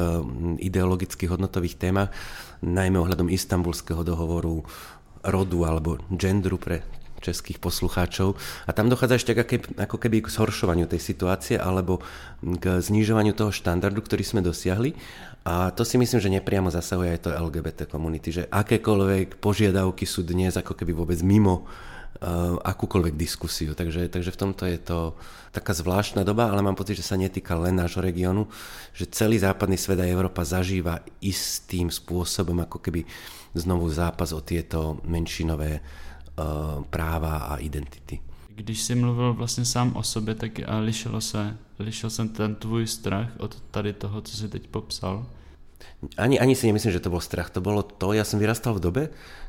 ideologických 0.62 1.34
hodnotových 1.34 1.76
témach, 1.82 2.14
najmä 2.62 2.96
ohľadom 3.02 3.26
istambulského 3.26 4.06
dohovoru 4.06 4.62
rodu 5.26 5.58
alebo 5.66 5.98
genderu 6.14 6.58
pre 6.58 6.86
českých 7.22 7.62
poslucháčov. 7.62 8.34
A 8.66 8.74
tam 8.74 8.90
dochádza 8.90 9.22
ešte 9.22 9.32
ako 9.78 9.96
keby 9.98 10.26
k 10.26 10.32
zhoršovaniu 10.34 10.90
tej 10.90 10.98
situácie 10.98 11.54
alebo 11.54 12.02
k 12.42 12.82
znižovaniu 12.82 13.30
toho 13.38 13.54
štandardu, 13.54 14.02
ktorý 14.02 14.26
sme 14.26 14.42
dosiahli. 14.42 14.98
A 15.46 15.70
to 15.70 15.86
si 15.86 15.98
myslím, 15.98 16.18
že 16.18 16.34
nepriamo 16.34 16.70
zasahuje 16.70 17.14
aj 17.14 17.20
to 17.22 17.30
LGBT 17.30 17.86
komunity, 17.86 18.42
že 18.42 18.50
akékoľvek 18.50 19.38
požiadavky 19.38 20.02
sú 20.06 20.26
dnes 20.26 20.58
ako 20.58 20.74
keby 20.74 20.94
vôbec 20.94 21.18
mimo 21.22 21.70
akúkoľvek 22.62 23.14
diskusiu. 23.16 23.74
Takže, 23.74 24.06
takže 24.12 24.30
v 24.30 24.40
tomto 24.40 24.62
je 24.68 24.78
to 24.78 24.98
taká 25.50 25.74
zvláštna 25.74 26.22
doba, 26.22 26.48
ale 26.52 26.62
mám 26.62 26.78
pocit, 26.78 26.94
že 26.94 27.06
sa 27.06 27.18
netýka 27.18 27.58
len 27.58 27.76
nášho 27.76 28.00
regiónu, 28.04 28.46
že 28.94 29.10
celý 29.10 29.42
západný 29.42 29.76
svet 29.76 30.00
a 30.00 30.06
Európa 30.06 30.46
zažíva 30.46 31.02
istým 31.18 31.90
spôsobom 31.90 32.62
ako 32.62 32.78
keby 32.78 33.04
znovu 33.52 33.90
zápas 33.90 34.32
o 34.32 34.40
tieto 34.40 35.02
menšinové 35.04 35.80
uh, 35.80 36.80
práva 36.88 37.52
a 37.52 37.58
identity. 37.60 38.20
Když 38.54 38.82
jsi 38.82 38.94
mluvil 38.94 39.34
vlastně 39.34 39.64
sám 39.64 39.96
o 39.96 40.02
sobě, 40.02 40.34
tak 40.34 40.52
lišilo 40.80 41.20
se, 41.20 41.56
lišil 41.78 42.10
jsem 42.10 42.28
ten 42.28 42.54
tvůj 42.54 42.86
strach 42.86 43.28
od 43.38 43.60
tady 43.70 43.92
toho, 43.92 44.20
co 44.20 44.36
jsi 44.36 44.48
teď 44.48 44.66
popsal? 44.66 45.26
Ani, 46.18 46.40
ani 46.40 46.54
si 46.54 46.66
nemyslím, 46.66 46.92
že 46.92 47.00
to 47.00 47.10
bol 47.10 47.20
strach. 47.22 47.50
To 47.50 47.60
bolo 47.62 47.82
to, 47.82 48.10
ja 48.10 48.26
som 48.26 48.42
vyrastal 48.42 48.74
v 48.74 48.82
dobe, 48.82 49.02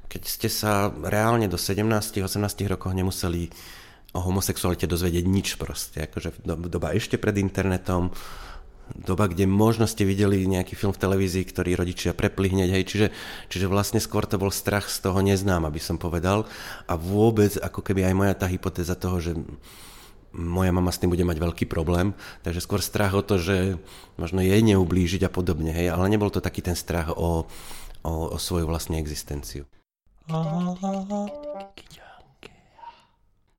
keď 0.07 0.21
ste 0.25 0.49
sa 0.51 0.89
reálne 0.89 1.49
do 1.49 1.57
17-18 1.57 2.23
rokov 2.69 2.93
nemuseli 2.93 3.49
o 4.13 4.19
homosexualite 4.21 4.85
dozvedieť 4.85 5.25
nič 5.25 5.47
proste. 5.57 6.05
Akože 6.05 6.45
doba 6.45 6.93
ešte 6.93 7.17
pred 7.17 7.33
internetom, 7.41 8.13
doba, 8.93 9.25
kde 9.31 9.49
možno 9.49 9.89
ste 9.89 10.05
videli 10.05 10.45
nejaký 10.45 10.77
film 10.77 10.93
v 10.93 11.01
televízii, 11.01 11.43
ktorý 11.49 11.73
rodičia 11.73 12.11
prepli 12.13 12.51
hneď, 12.53 12.69
hej, 12.77 12.83
čiže, 12.85 13.07
čiže 13.49 13.71
vlastne 13.71 13.97
skôr 13.97 14.27
to 14.29 14.37
bol 14.37 14.53
strach 14.53 14.91
z 14.91 15.01
toho 15.01 15.23
neznám, 15.23 15.65
aby 15.65 15.79
som 15.81 15.97
povedal 15.97 16.45
a 16.85 16.93
vôbec 16.93 17.57
ako 17.57 17.81
keby 17.81 18.05
aj 18.05 18.13
moja 18.13 18.33
tá 18.37 18.45
hypotéza 18.45 18.93
toho, 18.93 19.17
že 19.17 19.31
moja 20.33 20.73
mama 20.73 20.89
s 20.89 20.97
tým 20.97 21.13
bude 21.13 21.25
mať 21.25 21.37
veľký 21.37 21.65
problém, 21.69 22.17
takže 22.41 22.65
skôr 22.65 22.81
strach 22.81 23.13
o 23.13 23.21
to, 23.21 23.37
že 23.37 23.77
možno 24.17 24.41
jej 24.41 24.61
neublížiť 24.65 25.29
a 25.29 25.33
podobne, 25.33 25.73
hej, 25.73 25.93
ale 25.93 26.09
nebol 26.09 26.33
to 26.33 26.41
taký 26.41 26.65
ten 26.65 26.77
strach 26.77 27.13
o, 27.13 27.45
o, 28.01 28.13
o 28.33 28.37
svoju 28.37 28.65
vlastní 28.65 28.97
existenciu. 28.97 29.69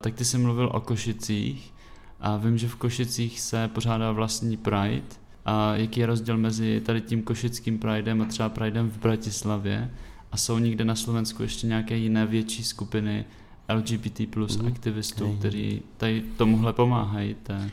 Tak 0.03 0.15
ty 0.15 0.25
jsi 0.25 0.37
mluvil 0.37 0.69
o 0.73 0.81
Košicích 0.81 1.73
a 2.19 2.37
vím, 2.37 2.57
že 2.57 2.67
v 2.67 2.75
Košicích 2.75 3.41
se 3.41 3.67
pořádá 3.67 4.11
vlastní 4.11 4.57
Pride. 4.57 5.25
A 5.45 5.75
jaký 5.75 5.99
je 5.99 6.05
rozdíl 6.05 6.37
mezi 6.37 6.81
tady 6.81 7.01
tím 7.01 7.23
košickým 7.23 7.79
Pridem 7.79 8.21
a 8.21 8.25
třeba 8.25 8.49
Pridem 8.49 8.89
v 8.89 8.97
Bratislavě? 8.97 9.91
A 10.31 10.37
jsou 10.37 10.57
někde 10.57 10.85
na 10.85 10.95
Slovensku 10.95 11.43
ještě 11.43 11.67
nějaké 11.67 11.97
jiné 11.97 12.25
větší 12.25 12.63
skupiny 12.63 13.25
LGBT 13.73 14.21
plus 14.29 14.57
mm. 14.57 14.67
aktivistů, 14.67 15.35
kteří 15.39 15.81
tady 15.97 16.23
tomuhle 16.37 16.73
pomáhají? 16.73 17.33
Té 17.33 17.71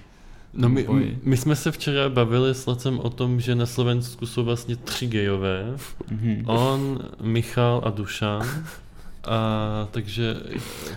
No 0.54 0.68
my, 0.68 0.86
my 1.22 1.36
jsme 1.36 1.56
se 1.56 1.72
včera 1.72 2.08
bavili 2.08 2.54
s 2.54 2.66
Lacem 2.66 3.00
o 3.00 3.10
tom, 3.10 3.40
že 3.40 3.54
na 3.54 3.66
Slovensku 3.66 4.26
jsou 4.26 4.44
vlastně 4.44 4.76
tři 4.76 5.06
gejové. 5.06 5.76
Mm-hmm. 6.12 6.44
On, 6.46 6.98
Michal 7.20 7.82
a 7.84 7.90
Dušan. 7.90 8.64
A, 9.24 9.88
takže 9.90 10.36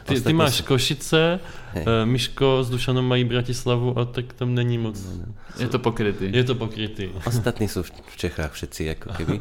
ty, 0.06 0.22
ty 0.22 0.34
máš 0.34 0.62
Košice, 0.62 1.40
Hej. 1.74 1.86
Eh, 1.88 2.06
Miško 2.06 2.64
s 2.64 2.70
Dušanom 2.70 3.06
mají 3.06 3.24
Bratislavu 3.24 4.00
a 4.00 4.06
tak 4.06 4.34
tam 4.34 4.56
není 4.56 4.78
moc. 4.78 5.04
No, 5.04 5.12
no. 5.18 5.34
Je 5.60 5.68
to 5.68 5.80
pokrytý. 5.80 6.32
Je 6.34 6.44
to 6.44 6.56
pokrytý. 6.56 7.12
Ostatní 7.26 7.68
sú 7.68 7.84
v 7.84 8.16
Čechách 8.18 8.52
všetci 8.52 8.82
ako 8.98 9.08
keby. 9.14 9.36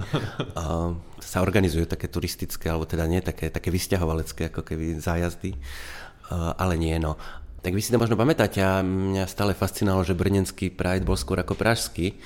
A 0.59 0.92
sa 1.22 1.40
organizujú 1.40 1.88
také 1.88 2.12
turistické, 2.12 2.68
alebo 2.68 2.85
teda 2.85 3.09
nie, 3.09 3.24
také, 3.24 3.48
také 3.48 3.72
vysťahovalecké 3.72 4.53
ako 4.53 4.62
keby 4.62 5.00
zájazdy. 5.00 5.57
Ale 6.35 6.77
nie, 6.77 6.98
no. 7.00 7.16
Tak 7.64 7.72
vy 7.72 7.81
si 7.81 7.88
to 7.88 7.96
možno 7.96 8.20
pamätáte 8.20 8.61
a 8.61 8.85
mňa 8.85 9.24
stále 9.24 9.57
fascinovalo, 9.57 10.05
že 10.05 10.12
brnenský 10.12 10.68
Pride 10.68 11.09
bol 11.09 11.16
skôr 11.16 11.40
ako 11.40 11.57
pražský 11.57 12.20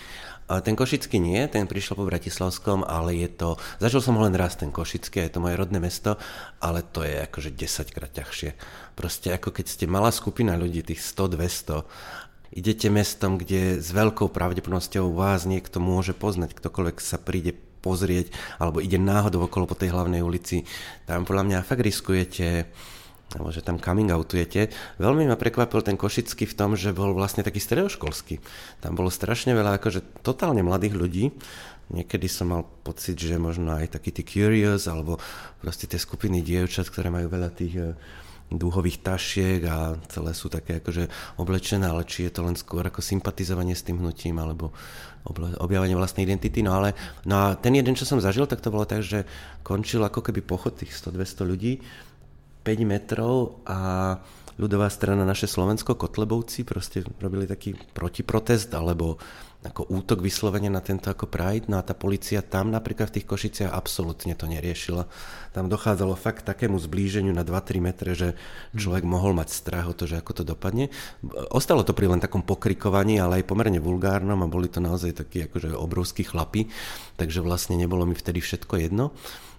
ten 0.64 0.72
Košický 0.72 1.20
nie, 1.20 1.44
ten 1.52 1.68
prišiel 1.68 2.00
po 2.00 2.08
Bratislavskom, 2.08 2.80
ale 2.80 3.20
je 3.20 3.28
to, 3.28 3.60
zažil 3.76 4.00
som 4.00 4.16
ho 4.16 4.24
len 4.24 4.32
raz 4.32 4.56
ten 4.56 4.72
Košický, 4.72 5.28
je 5.28 5.36
to 5.36 5.44
moje 5.44 5.60
rodné 5.60 5.76
mesto, 5.76 6.16
ale 6.64 6.80
to 6.80 7.04
je 7.04 7.20
akože 7.20 7.52
10 7.52 7.92
krát 7.92 8.08
ťažšie. 8.16 8.50
Proste 8.96 9.36
ako 9.36 9.52
keď 9.52 9.66
ste 9.68 9.84
malá 9.84 10.08
skupina 10.08 10.56
ľudí, 10.56 10.80
tých 10.80 11.04
100-200, 11.04 11.84
idete 12.56 12.88
mestom, 12.88 13.36
kde 13.36 13.76
s 13.76 13.92
veľkou 13.92 14.32
pravdepodobnosťou 14.32 15.12
vás 15.12 15.44
niekto 15.44 15.84
môže 15.84 16.16
poznať, 16.16 16.56
ktokoľvek 16.56 16.96
sa 16.96 17.20
príde 17.20 17.52
pozrieť, 17.84 18.32
alebo 18.56 18.80
ide 18.80 18.96
náhodou 18.96 19.44
okolo 19.44 19.68
po 19.68 19.76
tej 19.76 19.92
hlavnej 19.92 20.24
ulici, 20.24 20.64
tam 21.04 21.28
podľa 21.28 21.44
mňa 21.44 21.58
fakt 21.68 21.84
riskujete 21.84 22.72
alebo 23.36 23.52
že 23.52 23.60
tam 23.60 23.76
coming 23.76 24.08
outujete. 24.08 24.72
Veľmi 24.96 25.28
ma 25.28 25.36
prekvapil 25.36 25.84
ten 25.84 26.00
Košický 26.00 26.48
v 26.48 26.56
tom, 26.56 26.72
že 26.80 26.96
bol 26.96 27.12
vlastne 27.12 27.44
taký 27.44 27.60
stredoškolský. 27.60 28.40
Tam 28.80 28.96
bolo 28.96 29.12
strašne 29.12 29.52
veľa 29.52 29.76
akože 29.76 30.24
totálne 30.24 30.64
mladých 30.64 30.94
ľudí. 30.96 31.24
Niekedy 31.92 32.28
som 32.28 32.52
mal 32.52 32.62
pocit, 32.64 33.16
že 33.16 33.36
možno 33.40 33.76
aj 33.76 33.96
taký 33.96 34.12
tí 34.12 34.24
curious, 34.24 34.88
alebo 34.88 35.20
proste 35.60 35.88
tie 35.88 36.00
skupiny 36.00 36.40
dievčat, 36.40 36.88
ktoré 36.88 37.08
majú 37.12 37.32
veľa 37.32 37.50
tých 37.52 37.74
eh, 37.80 37.92
dúhových 38.48 39.04
tašiek 39.04 39.60
a 39.68 39.96
celé 40.08 40.32
sú 40.32 40.48
také 40.48 40.80
akože 40.80 41.08
oblečené, 41.36 41.84
ale 41.84 42.08
či 42.08 42.28
je 42.28 42.32
to 42.32 42.44
len 42.48 42.56
skôr 42.56 42.80
ako 42.80 43.04
sympatizovanie 43.04 43.76
s 43.76 43.84
tým 43.84 44.00
hnutím 44.00 44.40
alebo 44.40 44.72
objavenie 45.60 45.92
vlastnej 45.92 46.24
identity. 46.24 46.64
No 46.64 46.80
ale 46.80 46.96
no 47.28 47.36
a 47.36 47.46
ten 47.60 47.76
jeden, 47.76 47.92
čo 47.92 48.08
som 48.08 48.24
zažil, 48.24 48.48
tak 48.48 48.64
to 48.64 48.72
bolo 48.72 48.88
tak, 48.88 49.04
že 49.04 49.28
končil 49.60 50.00
ako 50.00 50.24
keby 50.24 50.40
pochod 50.40 50.72
tých 50.80 50.96
100-200 50.96 51.44
ľudí 51.44 51.72
5 51.84 52.07
metrov 52.84 53.62
a 53.64 54.18
ľudová 54.58 54.90
strana 54.90 55.22
naše 55.22 55.46
Slovensko, 55.46 55.94
Kotlebovci, 55.94 56.66
proste 56.66 57.06
robili 57.22 57.46
taký 57.46 57.78
protiprotest 57.94 58.74
alebo 58.74 59.16
ako 59.58 59.90
útok 59.90 60.22
vyslovene 60.22 60.70
na 60.70 60.78
tento 60.78 61.10
ako 61.10 61.26
Pride, 61.26 61.66
no 61.66 61.82
a 61.82 61.86
tá 61.86 61.90
policia 61.90 62.46
tam 62.46 62.70
napríklad 62.70 63.10
v 63.10 63.18
tých 63.18 63.26
Košiciach 63.26 63.74
absolútne 63.74 64.38
to 64.38 64.46
neriešila. 64.46 65.10
Tam 65.50 65.66
dochádzalo 65.66 66.14
fakt 66.14 66.46
takému 66.46 66.78
zblíženiu 66.78 67.34
na 67.34 67.42
2-3 67.42 67.82
metre, 67.82 68.14
že 68.14 68.38
človek 68.78 69.02
mohol 69.02 69.34
mať 69.34 69.50
strach 69.50 69.90
o 69.90 69.98
to, 69.98 70.06
že 70.06 70.22
ako 70.22 70.30
to 70.30 70.42
dopadne. 70.46 70.94
Ostalo 71.50 71.82
to 71.82 71.90
pri 71.90 72.06
len 72.06 72.22
takom 72.22 72.46
pokrikovaní, 72.46 73.18
ale 73.18 73.42
aj 73.42 73.50
pomerne 73.50 73.82
vulgárnom 73.82 74.38
a 74.46 74.50
boli 74.50 74.70
to 74.70 74.78
naozaj 74.78 75.26
takí 75.26 75.50
akože 75.50 75.74
obrovskí 75.74 76.22
chlapi, 76.22 76.70
takže 77.18 77.42
vlastne 77.42 77.74
nebolo 77.74 78.06
mi 78.06 78.14
vtedy 78.14 78.38
všetko 78.38 78.78
jedno. 78.78 79.10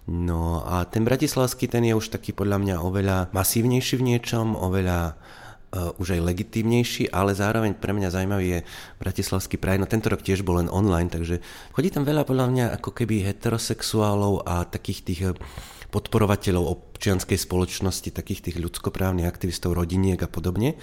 No 0.10 0.65
a 0.65 0.89
ten 0.89 1.06
bratislavský, 1.06 1.69
ten 1.69 1.86
je 1.86 1.93
už 1.93 2.10
taký 2.10 2.34
podľa 2.34 2.58
mňa 2.58 2.76
oveľa 2.82 3.17
masívnejší 3.30 4.02
v 4.02 4.06
niečom, 4.10 4.58
oveľa 4.58 5.13
uh, 5.13 6.02
už 6.02 6.17
aj 6.17 6.26
legitímnejší, 6.26 7.13
ale 7.13 7.38
zároveň 7.38 7.78
pre 7.78 7.93
mňa 7.93 8.10
zaujímavý 8.10 8.48
je 8.58 8.60
Bratislavský 8.98 9.62
Pride. 9.62 9.78
No 9.78 9.86
tento 9.86 10.10
rok 10.10 10.26
tiež 10.26 10.41
bol 10.41 10.58
len 10.58 10.69
online, 10.74 11.13
takže 11.13 11.45
chodí 11.78 11.93
tam 11.93 12.10
veľa 12.10 12.26
podľa 12.26 12.45
mňa 12.50 12.65
ako 12.82 12.89
keby 12.89 13.22
heterosexuálov 13.22 14.50
a 14.50 14.65
takých 14.65 15.00
tých 15.06 15.22
eh, 15.30 15.38
podporovateľov 15.93 16.65
občianskej 16.98 17.38
spoločnosti, 17.38 18.10
takých 18.10 18.50
tých 18.50 18.58
ľudskoprávnych 18.58 19.30
aktivistov, 19.30 19.78
rodiniek 19.78 20.17
a 20.22 20.30
podobne. 20.30 20.74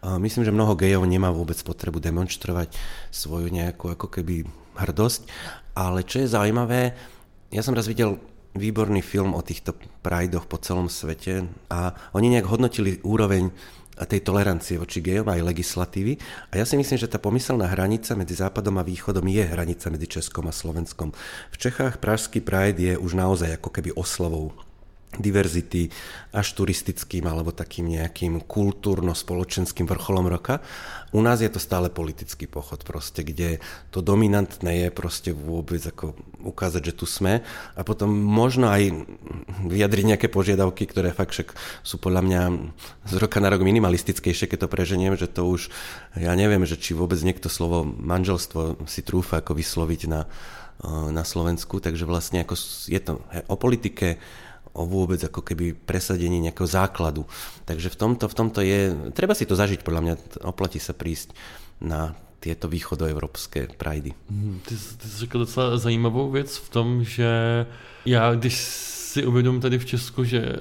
A 0.00 0.16
myslím, 0.16 0.48
že 0.48 0.52
mnoho 0.52 0.76
gejov 0.80 1.04
nemá 1.04 1.28
vôbec 1.28 1.60
potrebu 1.60 2.00
demonstrovať 2.00 2.72
svoju 3.12 3.52
nejakú 3.52 3.92
ako 3.92 4.08
keby 4.08 4.48
hrdosť, 4.80 5.28
ale 5.76 6.04
čo 6.08 6.24
je 6.24 6.32
zaujímavé, 6.32 6.96
ja 7.52 7.60
som 7.60 7.76
raz 7.76 7.84
videl 7.84 8.16
výborný 8.52 9.00
film 9.00 9.32
o 9.32 9.40
týchto 9.40 9.76
prajdoch 10.04 10.44
po 10.44 10.60
celom 10.60 10.88
svete 10.88 11.48
a 11.72 11.96
oni 12.12 12.36
nejak 12.36 12.48
hodnotili 12.48 13.00
úroveň 13.04 13.52
tej 14.02 14.24
tolerancie 14.24 14.80
voči 14.80 15.04
gejom 15.04 15.28
aj 15.28 15.44
legislatívy. 15.44 16.16
A 16.50 16.58
ja 16.58 16.64
si 16.64 16.80
myslím, 16.80 16.98
že 16.98 17.10
tá 17.10 17.20
pomyselná 17.20 17.68
hranica 17.70 18.16
medzi 18.16 18.34
západom 18.34 18.80
a 18.80 18.86
východom 18.86 19.24
je 19.28 19.44
hranica 19.44 19.86
medzi 19.92 20.08
Českom 20.08 20.48
a 20.48 20.54
Slovenskom. 20.54 21.12
V 21.52 21.56
Čechách 21.60 22.00
pražský 22.00 22.40
Pride 22.40 22.80
je 22.80 22.94
už 22.96 23.12
naozaj 23.14 23.60
ako 23.60 23.68
keby 23.68 23.94
oslovou 23.94 24.56
diverzity 25.20 25.92
až 26.32 26.56
turistickým 26.56 27.28
alebo 27.28 27.52
takým 27.52 27.84
nejakým 27.84 28.40
kultúrno-spoločenským 28.48 29.84
vrcholom 29.84 30.24
roka. 30.32 30.64
U 31.12 31.20
nás 31.20 31.44
je 31.44 31.52
to 31.52 31.60
stále 31.60 31.92
politický 31.92 32.48
pochod 32.48 32.80
proste, 32.80 33.20
kde 33.20 33.60
to 33.92 34.00
dominantné 34.00 34.88
je 34.88 34.88
proste 34.88 35.30
vôbec 35.36 35.84
ako 35.84 36.16
ukázať, 36.40 36.82
že 36.88 36.96
tu 36.96 37.04
sme 37.04 37.44
a 37.76 37.80
potom 37.84 38.08
možno 38.08 38.72
aj 38.72 39.04
vyjadriť 39.68 40.04
nejaké 40.16 40.26
požiadavky, 40.32 40.88
ktoré 40.88 41.12
fakt 41.12 41.36
však 41.36 41.52
sú 41.84 42.00
podľa 42.00 42.22
mňa 42.24 42.42
z 43.12 43.14
roka 43.20 43.36
na 43.44 43.52
rok 43.52 43.60
minimalistickejšie, 43.60 44.48
keď 44.48 44.64
to 44.64 44.72
preženiem, 44.72 45.12
že 45.20 45.28
to 45.28 45.44
už, 45.44 45.68
ja 46.16 46.32
neviem, 46.32 46.64
že 46.64 46.80
či 46.80 46.96
vôbec 46.96 47.20
niekto 47.20 47.52
slovo 47.52 47.84
manželstvo 47.84 48.88
si 48.88 49.04
trúfa 49.04 49.44
ako 49.44 49.52
vysloviť 49.60 50.02
na, 50.08 50.24
na 51.12 51.22
Slovensku, 51.22 51.78
takže 51.78 52.08
vlastne 52.08 52.42
ako 52.42 52.56
je 52.88 53.00
to 53.04 53.20
o 53.46 53.56
politike, 53.60 54.16
o 54.72 54.88
vôbec 54.88 55.20
ako 55.20 55.44
keby 55.44 55.76
presadení 55.76 56.40
nejakého 56.40 56.66
základu. 56.66 57.28
Takže 57.64 57.92
v 57.92 57.96
tomto, 57.96 58.24
v 58.28 58.34
tomto 58.34 58.60
je, 58.64 58.96
treba 59.12 59.36
si 59.36 59.44
to 59.44 59.56
zažiť, 59.56 59.84
podľa 59.84 60.00
mňa 60.00 60.14
oplatí 60.48 60.80
sa 60.80 60.96
prísť 60.96 61.36
na 61.80 62.16
tieto 62.42 62.66
východoevropské 62.66 63.78
prajdy. 63.78 64.10
Ty, 64.66 64.74
ty 64.98 65.08
jsi 65.08 65.18
řekl 65.18 65.38
docela 65.38 65.78
zajímavou 65.78 66.30
věc 66.30 66.56
v 66.56 66.68
tom, 66.68 67.04
že 67.04 67.30
já, 68.04 68.34
když 68.34 68.56
si 69.12 69.26
uvědomím 69.26 69.60
tady 69.60 69.78
v 69.78 69.84
Česku, 69.84 70.24
že 70.24 70.56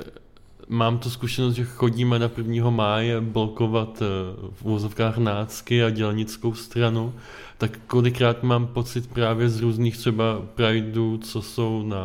mám 0.71 0.97
tu 0.97 1.10
zkušenost, 1.10 1.55
že 1.55 1.65
chodíme 1.65 2.19
na 2.19 2.31
1. 2.38 2.69
máje 2.69 3.21
blokovat 3.21 4.01
eh, 4.01 4.05
v 4.51 4.65
úzovkách 4.65 5.17
nácky 5.17 5.84
a 5.84 5.89
dělnickou 5.89 6.53
stranu, 6.53 7.13
tak 7.57 7.79
kolikrát 7.88 8.43
mám 8.43 8.67
pocit 8.67 9.07
právě 9.07 9.49
z 9.49 9.62
různých 9.62 9.97
třeba 9.97 10.41
prideů, 10.55 11.17
co 11.17 11.41
jsou 11.41 11.84
na, 11.84 12.03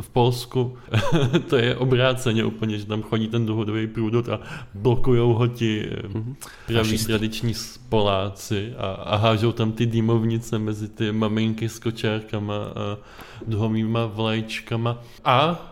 v 0.00 0.08
Polsku, 0.08 0.78
to 1.48 1.56
je 1.56 1.76
obráceně 1.76 2.44
úplně, 2.44 2.78
že 2.78 2.86
tam 2.86 3.02
chodí 3.02 3.28
ten 3.28 3.46
dohodový 3.46 3.86
průdot 3.86 4.28
a 4.28 4.40
blokujou 4.74 5.34
ho 5.34 5.46
ti 5.46 5.90
mm-hmm. 5.90 6.34
praví 6.66 6.98
tradiční 6.98 7.54
Poláci 7.88 8.72
a, 8.78 8.86
a 8.86 9.16
hážou 9.16 9.52
tam 9.52 9.72
ty 9.72 9.86
dýmovnice 9.86 10.58
mezi 10.58 10.88
ty 10.88 11.12
maminky 11.12 11.68
s 11.68 11.78
kočárkama 11.78 12.56
a 12.56 12.98
dlouhýma 13.46 14.06
vlajčkama. 14.06 14.98
A 15.24 15.68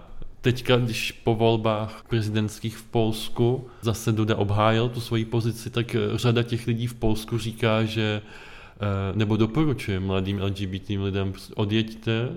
teďka, 0.47 0.77
když 0.77 1.13
po 1.27 1.35
volbách 1.35 2.07
prezidentských 2.07 2.77
v 2.77 2.85
Polsku 2.85 3.67
zase 3.83 4.13
Duda 4.13 4.37
obhájil 4.39 4.89
tu 4.89 5.01
svoji 5.01 5.25
pozici, 5.25 5.71
tak 5.71 5.97
řada 6.15 6.43
těch 6.43 6.67
lidí 6.67 6.87
v 6.87 6.95
Polsku 6.95 7.39
říká, 7.39 7.85
že 7.85 8.23
Eh, 8.77 9.17
nebo 9.17 9.37
doporučujem 9.37 10.07
mladým 10.07 10.37
LGBT 10.39 10.89
lidem, 11.01 11.33
odjeďte, 11.55 12.29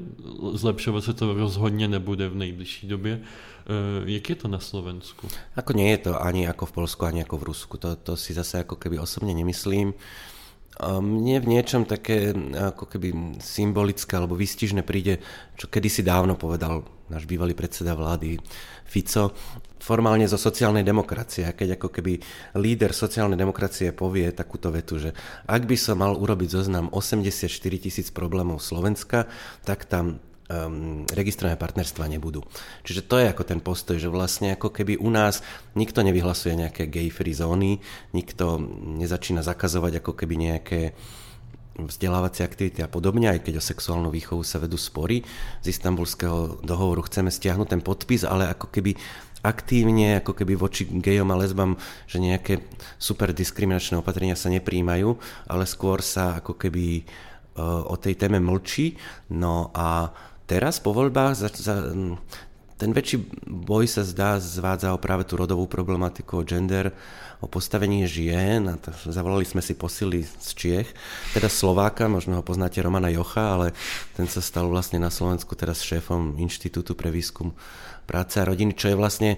zlepšovat 0.53 1.03
se 1.03 1.13
to 1.13 1.33
rozhodně 1.33 1.87
nebude 1.87 2.29
v 2.29 2.35
nejbližší 2.35 2.87
době. 2.87 3.19
Eh, 3.19 4.01
jak 4.05 4.29
je 4.29 4.35
to 4.35 4.47
na 4.47 4.59
Slovensku? 4.59 5.27
Ako 5.59 5.75
nie 5.75 5.91
je 5.91 6.07
to 6.07 6.15
ani 6.15 6.47
ako 6.47 6.65
v 6.65 6.71
Polsku, 6.71 7.03
ani 7.03 7.27
ako 7.27 7.43
v 7.43 7.43
Rusku. 7.43 7.75
To, 7.83 7.91
to 7.95 8.15
si 8.15 8.31
zase 8.31 8.63
ako 8.63 8.79
keby 8.79 9.03
osobne 9.03 9.35
nemyslím. 9.35 9.91
Mne 10.79 11.43
v 11.43 11.59
niečom 11.59 11.83
také 11.83 12.31
ako 12.55 12.87
keby 12.87 13.35
symbolické 13.43 14.15
alebo 14.15 14.39
výstižné 14.39 14.79
príde, 14.87 15.19
čo 15.59 15.67
kedysi 15.67 16.07
dávno 16.07 16.39
povedal 16.39 16.87
náš 17.09 17.25
bývalý 17.25 17.57
predseda 17.57 17.97
vlády 17.97 18.37
Fico, 18.89 19.33
formálne 19.79 20.25
zo 20.29 20.37
sociálnej 20.37 20.85
demokracie. 20.85 21.45
A 21.45 21.53
keď 21.53 21.77
ako 21.77 21.89
keby 21.89 22.21
líder 22.57 22.93
sociálnej 22.93 23.37
demokracie 23.37 23.93
povie 23.93 24.29
takúto 24.33 24.69
vetu, 24.69 24.97
že 25.01 25.13
ak 25.45 25.65
by 25.65 25.77
som 25.77 26.01
mal 26.01 26.13
urobiť 26.17 26.49
zoznam 26.49 26.89
84 26.93 27.49
tisíc 27.81 28.07
problémov 28.13 28.61
Slovenska, 28.61 29.25
tak 29.63 29.85
tam 29.85 30.17
um, 30.49 31.05
registrované 31.13 31.55
partnerstva 31.55 32.09
nebudú. 32.09 32.43
Čiže 32.83 33.05
to 33.05 33.15
je 33.21 33.29
ako 33.29 33.43
ten 33.45 33.59
postoj, 33.61 33.95
že 34.01 34.11
vlastne 34.11 34.57
ako 34.57 34.73
keby 34.73 34.97
u 34.99 35.09
nás 35.13 35.45
nikto 35.77 36.01
nevyhlasuje 36.01 36.57
nejaké 36.57 36.89
gay-free 36.89 37.37
zóny, 37.37 37.79
nikto 38.11 38.59
nezačína 38.99 39.45
zakazovať 39.45 40.03
ako 40.03 40.11
keby 40.17 40.35
nejaké 40.49 40.81
vzdelávacie 41.87 42.43
aktivity 42.43 42.83
a 42.83 42.91
podobne, 42.91 43.31
aj 43.31 43.47
keď 43.47 43.61
o 43.61 43.63
sexuálnu 43.63 44.09
výchovu 44.11 44.43
sa 44.43 44.59
vedú 44.59 44.75
spory. 44.75 45.23
Z 45.63 45.71
istambulského 45.71 46.59
dohovoru 46.65 47.05
chceme 47.07 47.31
stiahnuť 47.31 47.67
ten 47.71 47.81
podpis, 47.85 48.27
ale 48.27 48.51
ako 48.51 48.67
keby 48.67 48.97
aktívne, 49.39 50.19
ako 50.19 50.35
keby 50.35 50.59
voči 50.59 50.83
gejom 50.83 51.31
a 51.31 51.39
lesbám, 51.39 51.79
že 52.11 52.19
nejaké 52.19 52.59
super 52.99 53.31
diskriminačné 53.31 54.03
opatrenia 54.03 54.35
sa 54.35 54.51
nepríjmajú, 54.51 55.15
ale 55.47 55.63
skôr 55.63 56.03
sa 56.03 56.43
ako 56.43 56.59
keby 56.59 57.07
o 57.63 57.95
tej 57.95 58.19
téme 58.19 58.39
mlčí. 58.39 58.99
No 59.31 59.71
a 59.75 60.11
teraz 60.47 60.79
po 60.83 60.91
voľbách 60.91 61.33
za, 61.39 61.47
za, 61.51 61.75
ten 62.79 62.95
väčší 62.95 63.19
boj 63.47 63.91
sa 63.91 64.07
zdá 64.07 64.39
zvádza 64.39 64.95
o 64.95 64.99
práve 65.03 65.27
tú 65.27 65.35
rodovú 65.35 65.67
problematiku, 65.67 66.43
o 66.43 66.47
gender, 66.47 66.95
o 67.39 67.47
postavení 67.47 68.03
žien 68.03 68.67
a 68.67 68.75
to, 68.75 68.91
zavolali 69.07 69.47
sme 69.47 69.63
si 69.63 69.71
posily 69.71 70.27
z 70.27 70.49
Čiech, 70.55 70.89
teda 71.31 71.47
Slováka, 71.47 72.11
možno 72.11 72.39
ho 72.39 72.43
poznáte 72.43 72.83
Romana 72.83 73.07
Jocha, 73.07 73.55
ale 73.55 73.67
ten 74.19 74.27
sa 74.27 74.43
stal 74.43 74.67
vlastne 74.67 74.99
na 74.99 75.07
Slovensku 75.07 75.55
teraz 75.55 75.79
šéfom 75.79 76.35
Inštitútu 76.35 76.99
pre 76.99 77.07
výskum 77.07 77.55
práce 78.03 78.41
a 78.41 78.47
rodiny, 78.47 78.73
čo 78.73 78.91
je 78.91 78.99
vlastne 78.99 79.37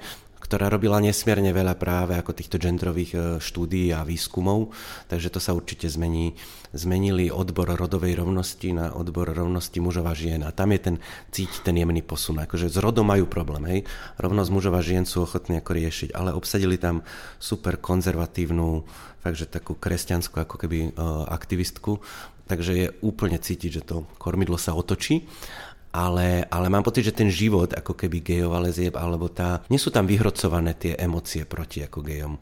ktorá 0.51 0.67
robila 0.67 0.99
nesmierne 0.99 1.55
veľa 1.55 1.79
práve 1.79 2.11
ako 2.19 2.35
týchto 2.35 2.59
genderových 2.59 3.11
e, 3.15 3.19
štúdií 3.39 3.95
a 3.95 4.03
výskumov, 4.03 4.75
takže 5.07 5.31
to 5.31 5.39
sa 5.39 5.55
určite 5.55 5.87
zmení. 5.87 6.35
Zmenili 6.75 7.31
odbor 7.31 7.71
rodovej 7.71 8.19
rovnosti 8.19 8.75
na 8.75 8.91
odbor 8.91 9.31
rovnosti 9.31 9.79
mužov 9.79 10.11
a 10.11 10.15
žien 10.15 10.43
a 10.43 10.51
tam 10.51 10.75
je 10.75 10.79
ten 10.83 10.95
cíť 11.31 11.63
ten 11.63 11.79
jemný 11.79 12.03
posun. 12.03 12.43
Akože 12.43 12.67
s 12.67 12.75
rodom 12.83 13.07
majú 13.07 13.31
problém, 13.31 13.63
hej. 13.71 13.79
Rovnosť 14.19 14.51
mužov 14.51 14.75
a 14.75 14.83
žien 14.83 15.07
sú 15.07 15.23
ochotní 15.23 15.63
ako 15.63 15.71
riešiť, 15.71 16.09
ale 16.11 16.35
obsadili 16.35 16.75
tam 16.75 16.99
super 17.39 17.79
konzervatívnu, 17.79 18.83
takže 19.23 19.47
takú 19.47 19.79
kresťanskú 19.79 20.35
ako 20.35 20.55
keby 20.67 20.77
e, 20.83 20.89
aktivistku, 21.31 22.03
takže 22.51 22.71
je 22.75 22.87
úplne 22.99 23.39
cítiť, 23.39 23.71
že 23.71 23.87
to 23.87 24.03
kormidlo 24.19 24.59
sa 24.59 24.75
otočí 24.75 25.23
ale, 25.91 26.47
ale 26.47 26.67
mám 26.71 26.83
pocit, 26.87 27.11
že 27.11 27.15
ten 27.15 27.27
život 27.27 27.75
ako 27.75 27.93
keby 27.95 28.23
gejov 28.23 28.55
a 28.55 28.63
lezieb, 28.63 28.95
alebo 28.95 29.27
tá, 29.27 29.63
nie 29.67 29.79
sú 29.79 29.91
tam 29.91 30.07
vyhrocované 30.07 30.75
tie 30.75 30.95
emócie 30.95 31.43
proti 31.43 31.83
ako 31.83 31.99
gejom. 32.03 32.35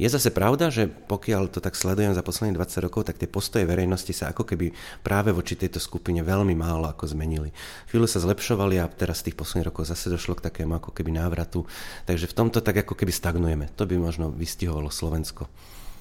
Je 0.00 0.08
zase 0.08 0.32
pravda, 0.32 0.72
že 0.72 0.88
pokiaľ 0.88 1.52
to 1.52 1.60
tak 1.60 1.76
sledujem 1.76 2.16
za 2.16 2.24
posledných 2.24 2.56
20 2.56 2.86
rokov, 2.88 3.04
tak 3.04 3.20
tie 3.20 3.28
postoje 3.28 3.68
verejnosti 3.68 4.12
sa 4.16 4.32
ako 4.32 4.48
keby 4.48 4.72
práve 5.04 5.36
voči 5.36 5.52
tejto 5.52 5.76
skupine 5.76 6.24
veľmi 6.24 6.56
málo 6.56 6.88
ako 6.88 7.12
zmenili. 7.12 7.52
Chvíľu 7.92 8.08
sa 8.08 8.24
zlepšovali 8.24 8.80
a 8.80 8.88
teraz 8.88 9.20
z 9.20 9.30
tých 9.30 9.36
posledných 9.36 9.68
rokov 9.68 9.92
zase 9.92 10.08
došlo 10.08 10.40
k 10.40 10.48
takému 10.48 10.80
ako 10.80 10.96
keby 10.96 11.12
návratu. 11.12 11.68
Takže 12.08 12.24
v 12.24 12.36
tomto 12.36 12.64
tak 12.64 12.88
ako 12.88 12.96
keby 12.96 13.12
stagnujeme. 13.12 13.68
To 13.76 13.84
by 13.84 14.00
možno 14.00 14.32
vystihovalo 14.32 14.88
Slovensko. 14.88 15.44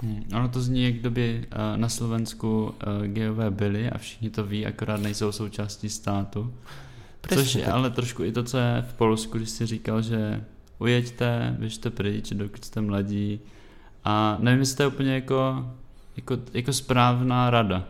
Hmm, 0.01 0.25
ono 0.33 0.49
to 0.49 0.61
zní, 0.61 0.83
jak 0.83 0.93
kdyby 0.93 1.45
uh, 1.45 1.77
na 1.77 1.89
Slovensku 1.89 2.63
uh, 2.63 3.07
geové 3.07 3.51
byli 3.51 3.89
a 3.89 3.97
všichni 3.97 4.29
to 4.29 4.43
ví, 4.43 4.65
akorát 4.65 5.01
nejsou 5.01 5.31
součástí 5.31 5.89
státu. 5.89 6.53
Presne 7.21 7.43
Což 7.43 7.55
je 7.55 7.65
tak. 7.65 7.73
ale 7.73 7.89
trošku 7.89 8.23
i 8.23 8.31
to, 8.31 8.43
co 8.43 8.57
je 8.57 8.85
v 8.89 8.93
Polsku, 8.93 9.37
když 9.37 9.49
si 9.49 9.65
říkal, 9.65 10.01
že 10.01 10.43
ujeďte, 10.79 11.55
běžte 11.59 11.89
pryč, 11.89 12.33
dokud 12.33 12.65
jste 12.65 12.81
mladí. 12.81 13.39
A 14.03 14.37
nevím, 14.39 14.59
jestli 14.59 14.77
to 14.77 14.83
je 14.83 14.87
úplně 14.87 15.13
jako, 15.13 15.65
jako, 16.17 16.37
jako 16.53 16.73
správná 16.73 17.49
rada. 17.49 17.85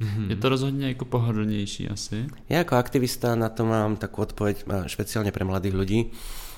Mm-hmm. 0.00 0.30
Je 0.30 0.36
to 0.36 0.48
rozhodně 0.48 0.88
jako 0.88 1.04
pohodlnější 1.04 1.88
asi. 1.88 2.26
Ja 2.50 2.60
ako 2.66 2.76
aktivista 2.76 3.38
na 3.38 3.48
to 3.48 3.62
mám 3.62 3.94
takú 3.94 4.26
odpoveď 4.26 4.66
špeciálne 4.90 5.30
pre 5.30 5.46
mladých 5.46 5.74
ľudí, 5.74 6.00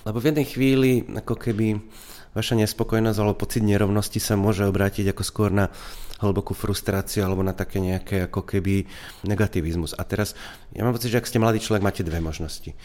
lebo 0.09 0.25
v 0.25 0.33
jednej 0.33 0.47
chvíli 0.49 0.91
ako 1.05 1.37
keby 1.37 1.77
vaša 2.37 2.61
nespokojnosť 2.61 3.17
alebo 3.17 3.41
pocit 3.41 3.65
nerovnosti 3.65 4.21
sa 4.21 4.37
môže 4.37 4.69
obrátiť 4.69 5.09
ako 5.17 5.23
skôr 5.25 5.49
na 5.49 5.73
hlbokú 6.21 6.53
frustráciu 6.53 7.25
alebo 7.25 7.41
na 7.41 7.57
také 7.57 7.81
nejaké 7.81 8.29
ako 8.29 8.45
keby 8.45 8.85
negativizmus. 9.25 9.97
A 9.97 10.05
teraz, 10.05 10.37
ja 10.77 10.85
mám 10.85 10.93
pocit, 10.93 11.13
že 11.13 11.21
ak 11.21 11.29
ste 11.29 11.41
mladý 11.41 11.65
človek, 11.65 11.85
máte 11.85 12.05
dve 12.05 12.21
možnosti. 12.21 12.77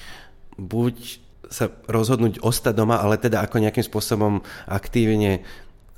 Buď 0.55 1.19
sa 1.51 1.67
rozhodnúť 1.67 2.39
ostať 2.39 2.73
doma, 2.75 3.03
ale 3.03 3.19
teda 3.19 3.43
ako 3.43 3.59
nejakým 3.59 3.83
spôsobom 3.83 4.39
aktívne 4.71 5.43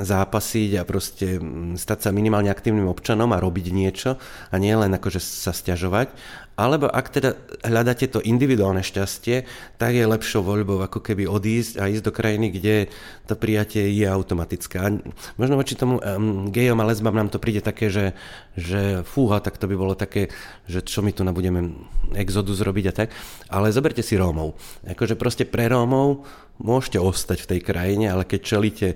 zápasiť 0.04 0.80
a 0.80 0.88
proste 0.88 1.40
mm, 1.40 1.80
stať 1.80 2.08
sa 2.08 2.10
minimálne 2.16 2.52
aktívnym 2.52 2.88
občanom 2.88 3.32
a 3.32 3.42
robiť 3.42 3.66
niečo 3.74 4.22
a 4.52 4.56
nie 4.60 4.76
len 4.76 4.92
akože 4.94 5.20
sa 5.20 5.52
stiažovať. 5.56 6.14
Alebo 6.54 6.86
ak 6.86 7.10
teda 7.10 7.34
hľadáte 7.66 8.06
to 8.14 8.22
individuálne 8.22 8.86
šťastie, 8.86 9.50
tak 9.82 9.98
je 9.98 10.06
lepšou 10.06 10.46
voľbou 10.46 10.86
ako 10.86 11.02
keby 11.02 11.26
odísť 11.26 11.82
a 11.82 11.90
ísť 11.90 12.06
do 12.06 12.14
krajiny, 12.14 12.54
kde 12.54 12.94
to 13.26 13.34
prijatie 13.34 13.90
je 13.90 14.06
automatické. 14.06 14.78
A 14.78 14.94
možno 15.42 15.58
voči 15.58 15.74
tomu 15.74 15.98
um, 15.98 16.54
gejom 16.54 16.78
a 16.78 16.86
lesbám 16.86 17.18
nám 17.18 17.34
to 17.34 17.42
príde 17.42 17.66
také, 17.66 17.90
že, 17.90 18.14
že 18.54 19.02
fúha, 19.02 19.42
tak 19.42 19.58
to 19.58 19.66
by 19.66 19.74
bolo 19.74 19.98
také, 19.98 20.30
že 20.70 20.86
čo 20.86 21.02
my 21.02 21.10
tu 21.10 21.26
budeme 21.26 21.90
exodus 22.14 22.62
robiť 22.62 22.86
a 22.86 22.94
tak. 22.94 23.10
Ale 23.50 23.74
zoberte 23.74 24.06
si 24.06 24.14
Rómov. 24.14 24.54
Akože 24.86 25.18
proste 25.18 25.50
pre 25.50 25.66
Rómov 25.74 26.22
môžete 26.62 27.02
ostať 27.02 27.50
v 27.50 27.50
tej 27.50 27.60
krajine, 27.66 28.14
ale 28.14 28.30
keď 28.30 28.40
čelíte 28.46 28.88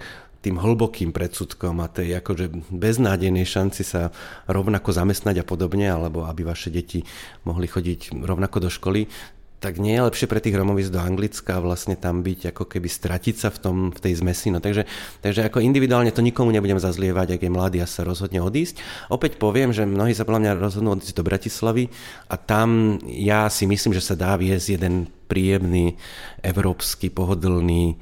tým 0.47 0.63
hlbokým 0.63 1.12
predsudkom 1.12 1.83
a 1.83 1.91
tej 1.91 2.23
akože 2.23 2.71
beznádejnej 2.71 3.43
šanci 3.43 3.83
sa 3.83 4.15
rovnako 4.47 4.95
zamestnať 4.95 5.43
a 5.43 5.45
podobne, 5.45 5.91
alebo 5.91 6.23
aby 6.23 6.47
vaše 6.47 6.71
deti 6.71 7.03
mohli 7.43 7.67
chodiť 7.67 8.23
rovnako 8.23 8.63
do 8.63 8.69
školy, 8.71 9.12
tak 9.57 9.81
nie 9.81 9.97
je 9.97 10.05
lepšie 10.05 10.29
pre 10.29 10.37
tých 10.37 10.53
Romov 10.53 10.77
ísť 10.77 10.93
do 10.93 11.01
Anglicka 11.01 11.57
a 11.57 11.63
vlastne 11.65 11.97
tam 11.97 12.21
byť, 12.21 12.53
ako 12.53 12.69
keby 12.69 12.85
stratiť 12.85 13.35
sa 13.41 13.49
v, 13.49 13.57
tom, 13.57 13.75
v 13.89 13.99
tej 13.99 14.21
zmesi. 14.21 14.53
No, 14.53 14.61
takže, 14.61 14.85
takže 15.25 15.49
ako 15.49 15.65
individuálne 15.65 16.13
to 16.13 16.21
nikomu 16.21 16.53
nebudem 16.53 16.77
zazlievať, 16.77 17.37
ak 17.37 17.41
je 17.41 17.51
mladý 17.51 17.77
a 17.81 17.89
sa 17.89 18.05
rozhodne 18.05 18.37
odísť. 18.37 18.77
Opäť 19.09 19.41
poviem, 19.41 19.73
že 19.73 19.89
mnohí 19.89 20.13
sa 20.13 20.29
podľa 20.29 20.41
mňa 20.45 20.61
rozhodnú 20.61 20.93
odísť 20.93 21.17
do 21.17 21.25
Bratislavy 21.25 21.89
a 22.29 22.35
tam 22.37 23.01
ja 23.09 23.49
si 23.49 23.65
myslím, 23.65 23.97
že 23.97 24.05
sa 24.05 24.13
dá 24.13 24.37
viesť 24.37 24.77
jeden 24.77 25.09
príjemný, 25.25 25.97
európsky, 26.45 27.09
pohodlný, 27.09 27.97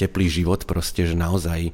teplý 0.00 0.26
život, 0.26 0.64
proste, 0.64 1.04
že 1.04 1.14
naozaj 1.14 1.70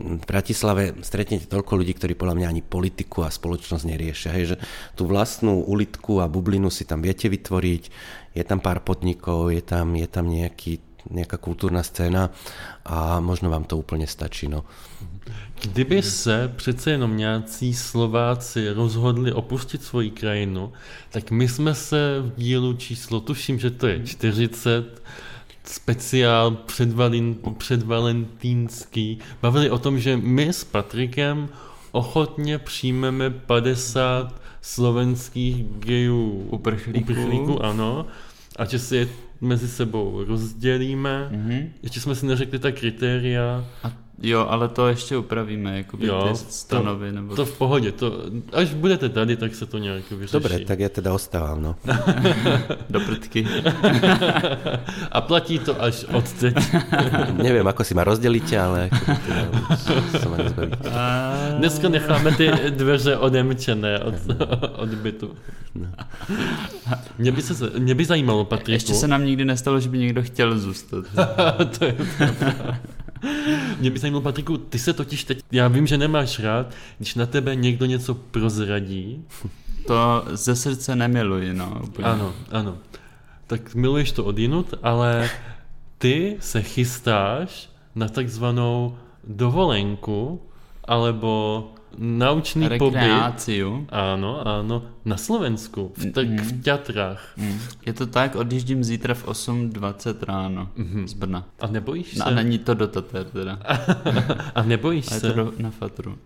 v 0.00 0.24
Bratislave 0.24 0.96
stretnete 1.04 1.44
toľko 1.46 1.76
ľudí, 1.76 1.92
ktorí 1.94 2.16
podľa 2.16 2.36
mňa 2.40 2.46
ani 2.48 2.62
politiku 2.64 3.22
a 3.22 3.30
spoločnosť 3.30 3.84
neriešia. 3.84 4.34
Hej, 4.34 4.44
že 4.44 4.56
tú 4.96 5.04
vlastnú 5.04 5.62
ulitku 5.68 6.24
a 6.24 6.30
bublinu 6.30 6.72
si 6.72 6.88
tam 6.88 7.04
viete 7.04 7.28
vytvoriť, 7.28 7.82
je 8.34 8.44
tam 8.44 8.64
pár 8.64 8.80
podnikov, 8.80 9.52
je 9.52 9.60
tam, 9.60 9.92
je 9.94 10.08
tam 10.08 10.26
nejaký, 10.32 10.80
nejaká 11.12 11.36
kultúrna 11.36 11.84
scéna 11.84 12.32
a 12.84 13.20
možno 13.20 13.52
vám 13.52 13.68
to 13.68 13.76
úplne 13.76 14.08
stačí. 14.08 14.48
No. 14.48 14.64
Kdyby 15.62 16.02
se 16.02 16.52
přece 16.56 16.90
jenom 16.90 17.16
nějací 17.16 17.74
Slováci 17.74 18.72
rozhodli 18.72 19.32
opustit 19.32 19.82
svoji 19.82 20.10
krajinu, 20.10 20.72
tak 21.10 21.30
my 21.30 21.48
jsme 21.48 21.74
se 21.74 22.16
v 22.20 22.32
dílu 22.36 22.72
číslo, 22.72 23.20
tuším, 23.20 23.58
že 23.58 23.70
to 23.70 23.86
je 23.86 24.06
40, 24.06 25.02
speciál 25.64 26.50
předvalin, 26.50 27.34
bavili 29.42 29.70
o 29.70 29.78
tom, 29.78 29.98
že 29.98 30.16
my 30.16 30.48
s 30.48 30.64
Patrikem 30.64 31.48
ochotně 31.92 32.58
přijmeme 32.58 33.30
50 33.30 34.40
slovenských 34.62 35.64
gejů 35.64 36.48
Uprchlíků. 36.50 37.00
uprchlíků 37.00 37.64
ano, 37.64 38.06
a 38.56 38.64
že 38.64 38.78
si 38.78 38.96
je 38.96 39.08
mezi 39.40 39.68
sebou 39.68 40.24
rozdělíme. 40.24 41.28
Mhm. 41.30 41.72
Ještě 41.82 42.00
jsme 42.00 42.14
si 42.14 42.26
neřekli 42.26 42.58
ta 42.58 42.72
kritéria. 42.72 43.64
A 43.84 43.92
jo, 44.22 44.46
ale 44.48 44.68
to 44.68 44.88
ještě 44.88 45.16
upravíme, 45.16 45.76
jako 45.76 45.96
by 45.96 46.06
Jo, 46.06 46.28
ty 46.28 46.36
stanovy, 46.36 47.12
nebo... 47.12 47.36
To 47.36 47.46
v 47.46 47.58
pohodě, 47.58 47.92
to, 47.92 48.22
až 48.52 48.74
budete 48.74 49.08
tady, 49.08 49.36
tak 49.36 49.54
se 49.54 49.66
to 49.66 49.78
nějak 49.78 50.10
vyřeší. 50.10 50.32
Dobre, 50.32 50.58
tak 50.64 50.80
ja 50.80 50.88
teda 50.88 51.12
ostávam, 51.12 51.62
no. 51.62 51.72
Do 52.90 53.00
prdky. 53.00 53.46
A 55.12 55.20
platí 55.20 55.58
to 55.58 55.82
až 55.82 56.04
od 56.12 56.32
teď. 56.32 56.56
Neviem, 57.42 57.66
ako 57.66 57.84
si 57.84 57.94
ma 57.94 58.04
rozdelíte, 58.04 58.56
ale 58.60 58.90
teda 59.26 59.42
sa 60.18 60.28
ma. 60.28 60.36
Dneska 61.58 61.88
necháme 61.88 62.32
ty 62.36 62.50
dveře 62.70 63.16
odemčené 63.16 63.98
od, 63.98 64.14
od 64.76 64.88
bytu. 64.88 65.36
Mě 67.18 67.32
by, 67.32 67.42
se, 67.42 67.54
mě 67.78 67.94
by 67.94 68.04
zajímalo, 68.04 68.44
Patriku. 68.44 68.70
Ještě 68.70 68.94
se 68.94 69.08
nám 69.08 69.24
nikdy 69.24 69.44
nestalo, 69.44 69.80
že 69.80 69.88
by 69.88 69.98
někdo 69.98 70.22
chtěl 70.22 70.58
zůstat. 70.58 71.04
to 71.78 71.84
je 71.84 71.92
pravda. 71.92 72.80
Mě 73.78 73.90
by 73.90 73.98
zajímalo, 73.98 74.22
Patriku, 74.22 74.58
ty 74.58 74.78
se 74.78 74.92
totiž 74.92 75.24
teď, 75.24 75.40
já 75.52 75.68
vím, 75.68 75.86
že 75.86 75.98
nemáš 75.98 76.38
rád, 76.38 76.74
když 76.98 77.14
na 77.14 77.26
tebe 77.26 77.54
někdo 77.54 77.86
něco 77.86 78.14
prozradí. 78.14 79.24
To 79.86 80.24
ze 80.32 80.56
srdce 80.56 80.96
nemiluji, 80.96 81.54
no. 81.54 81.80
Úplně. 81.84 82.08
Ano, 82.08 82.34
ano. 82.50 82.78
Tak 83.46 83.74
miluješ 83.74 84.12
to 84.12 84.24
odinut, 84.24 84.74
ale 84.82 85.30
ty 85.98 86.36
se 86.40 86.62
chystáš 86.62 87.70
na 87.94 88.08
takzvanou 88.08 88.98
dovolenku 89.24 90.42
alebo 90.84 91.72
naučný 91.98 92.68
pobyt. 92.78 92.94
Rekreáciu. 93.00 93.86
Áno, 93.90 94.46
áno, 94.46 94.82
na 95.04 95.16
Slovensku, 95.16 95.92
v, 95.96 96.12
tak, 96.12 96.26
Mhm. 96.28 96.38
v 96.38 96.50
Tatrách. 96.62 97.22
Mm. 97.36 97.58
Je 97.86 97.92
to 97.92 98.06
tak, 98.06 98.36
odjíždím 98.36 98.84
zítra 98.84 99.14
v 99.14 99.24
8.20 99.24 100.22
ráno 100.22 100.68
Mhm. 100.76 101.08
z 101.08 101.14
Brna. 101.14 101.44
A 101.60 101.66
nebojíš 101.66 102.14
No, 102.16 102.24
se? 102.24 102.30
a 102.30 102.34
není 102.34 102.58
to 102.58 102.74
do 102.74 102.86
Tater 102.86 103.24
teda. 103.24 103.58
A 104.54 104.62
nebojíš 104.62 105.10
A 105.10 105.14
je 105.14 105.20
se? 105.20 105.26
to 105.28 105.34
do, 105.36 105.52
na 105.58 105.70
Fatru. 105.70 106.10
Uh, 106.10 106.16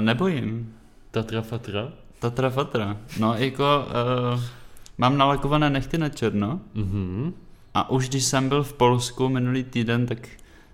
nebojím. 0.00 0.72
Tatra 1.10 1.42
Fatra? 1.42 1.92
Tatra 2.18 2.50
Fatra. 2.50 2.96
No 3.20 3.34
jako 3.34 3.86
uh, 4.34 4.40
mám 4.98 5.16
nalakované 5.18 5.70
nechty 5.70 5.98
na 5.98 6.08
černo 6.08 6.60
Mhm. 6.74 7.32
a 7.74 7.90
už 7.90 8.08
když 8.08 8.24
jsem 8.24 8.48
byl 8.48 8.62
v 8.62 8.72
Polsku 8.72 9.28
minulý 9.28 9.64
týden, 9.64 10.06
tak 10.06 10.18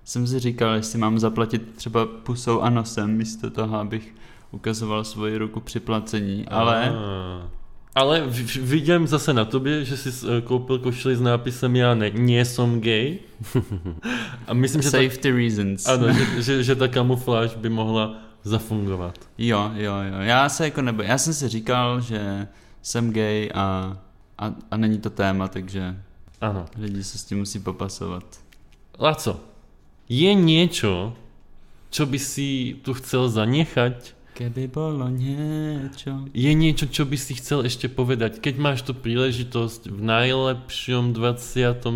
jsem 0.04 0.26
si 0.26 0.38
říkal, 0.38 0.74
jestli 0.74 0.98
mám 0.98 1.18
zaplatit 1.18 1.62
třeba 1.76 2.06
pusou 2.06 2.60
a 2.60 2.70
nosem 2.70 3.10
místo 3.16 3.50
toho, 3.50 3.76
abych 3.78 4.14
ukazoval 4.50 5.04
svoji 5.04 5.38
ruku 5.38 5.60
při 5.60 5.80
placení, 5.80 6.48
ale 6.48 6.90
A. 6.90 7.50
Ale 7.94 8.22
vidím 8.60 9.06
zase 9.06 9.32
na 9.34 9.44
tobě, 9.44 9.84
že 9.84 9.96
jsi 9.96 10.08
eh, 10.26 10.40
koupil 10.40 10.78
košili 10.78 11.16
s 11.16 11.20
nápisem 11.20 11.76
já 11.76 11.94
ne, 11.94 12.10
nie 12.10 12.44
som 12.44 12.80
gay. 12.80 13.18
A 14.46 14.54
myslím, 14.54 14.82
že 14.82 14.90
ta, 14.90 14.96
safety 14.98 15.30
reasons. 15.30 15.86
ano, 15.88 16.12
že, 16.12 16.42
že, 16.42 16.62
že 16.64 16.74
ta 16.76 16.88
kamufláž 16.88 17.54
by 17.54 17.68
mohla 17.68 18.16
zafungovat. 18.44 19.18
Jo, 19.38 19.70
jo, 19.74 19.92
jo. 19.94 20.20
Já 20.20 20.48
se 20.48 20.64
jako 20.64 20.82
nebo, 20.82 21.02
já 21.02 21.18
jsem 21.18 21.34
si 21.34 21.48
říkal, 21.48 22.00
že 22.00 22.48
jsem 22.82 23.12
gay 23.12 23.50
a, 23.54 23.96
a, 24.38 24.54
a 24.70 24.76
není 24.76 24.98
to 24.98 25.10
téma, 25.10 25.48
takže 25.48 25.96
Ano. 26.40 26.64
lidi 26.78 27.04
se 27.04 27.18
s 27.18 27.24
tím 27.24 27.38
musí 27.38 27.58
popasovat. 27.58 28.24
Laco, 29.00 29.40
je 30.12 30.30
niečo, 30.36 31.16
čo 31.88 32.04
by 32.04 32.18
si 32.20 32.76
tu 32.84 32.92
chcel 32.92 33.32
zanechať? 33.32 34.20
Keby 34.32 34.68
bolo 34.68 35.12
niečo. 35.12 36.28
Je 36.32 36.52
niečo, 36.56 36.88
čo 36.88 37.04
by 37.04 37.16
si 37.20 37.36
chcel 37.36 37.68
ešte 37.68 37.88
povedať? 37.88 38.40
Keď 38.40 38.54
máš 38.56 38.80
tu 38.84 38.96
príležitosť 38.96 39.92
v 39.92 40.00
najlepšom 40.00 41.12
27. 41.12 41.92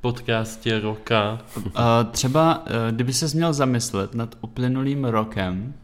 podcaste 0.00 0.70
roka. 0.80 1.40
Uh, 1.56 2.04
třeba, 2.12 2.64
uh, 2.64 2.92
kdyby 2.92 3.12
se 3.12 3.26
měl 3.36 3.52
zamyslet 3.52 4.14
nad 4.14 4.36
uplynulým 4.40 5.04
rokem, 5.04 5.74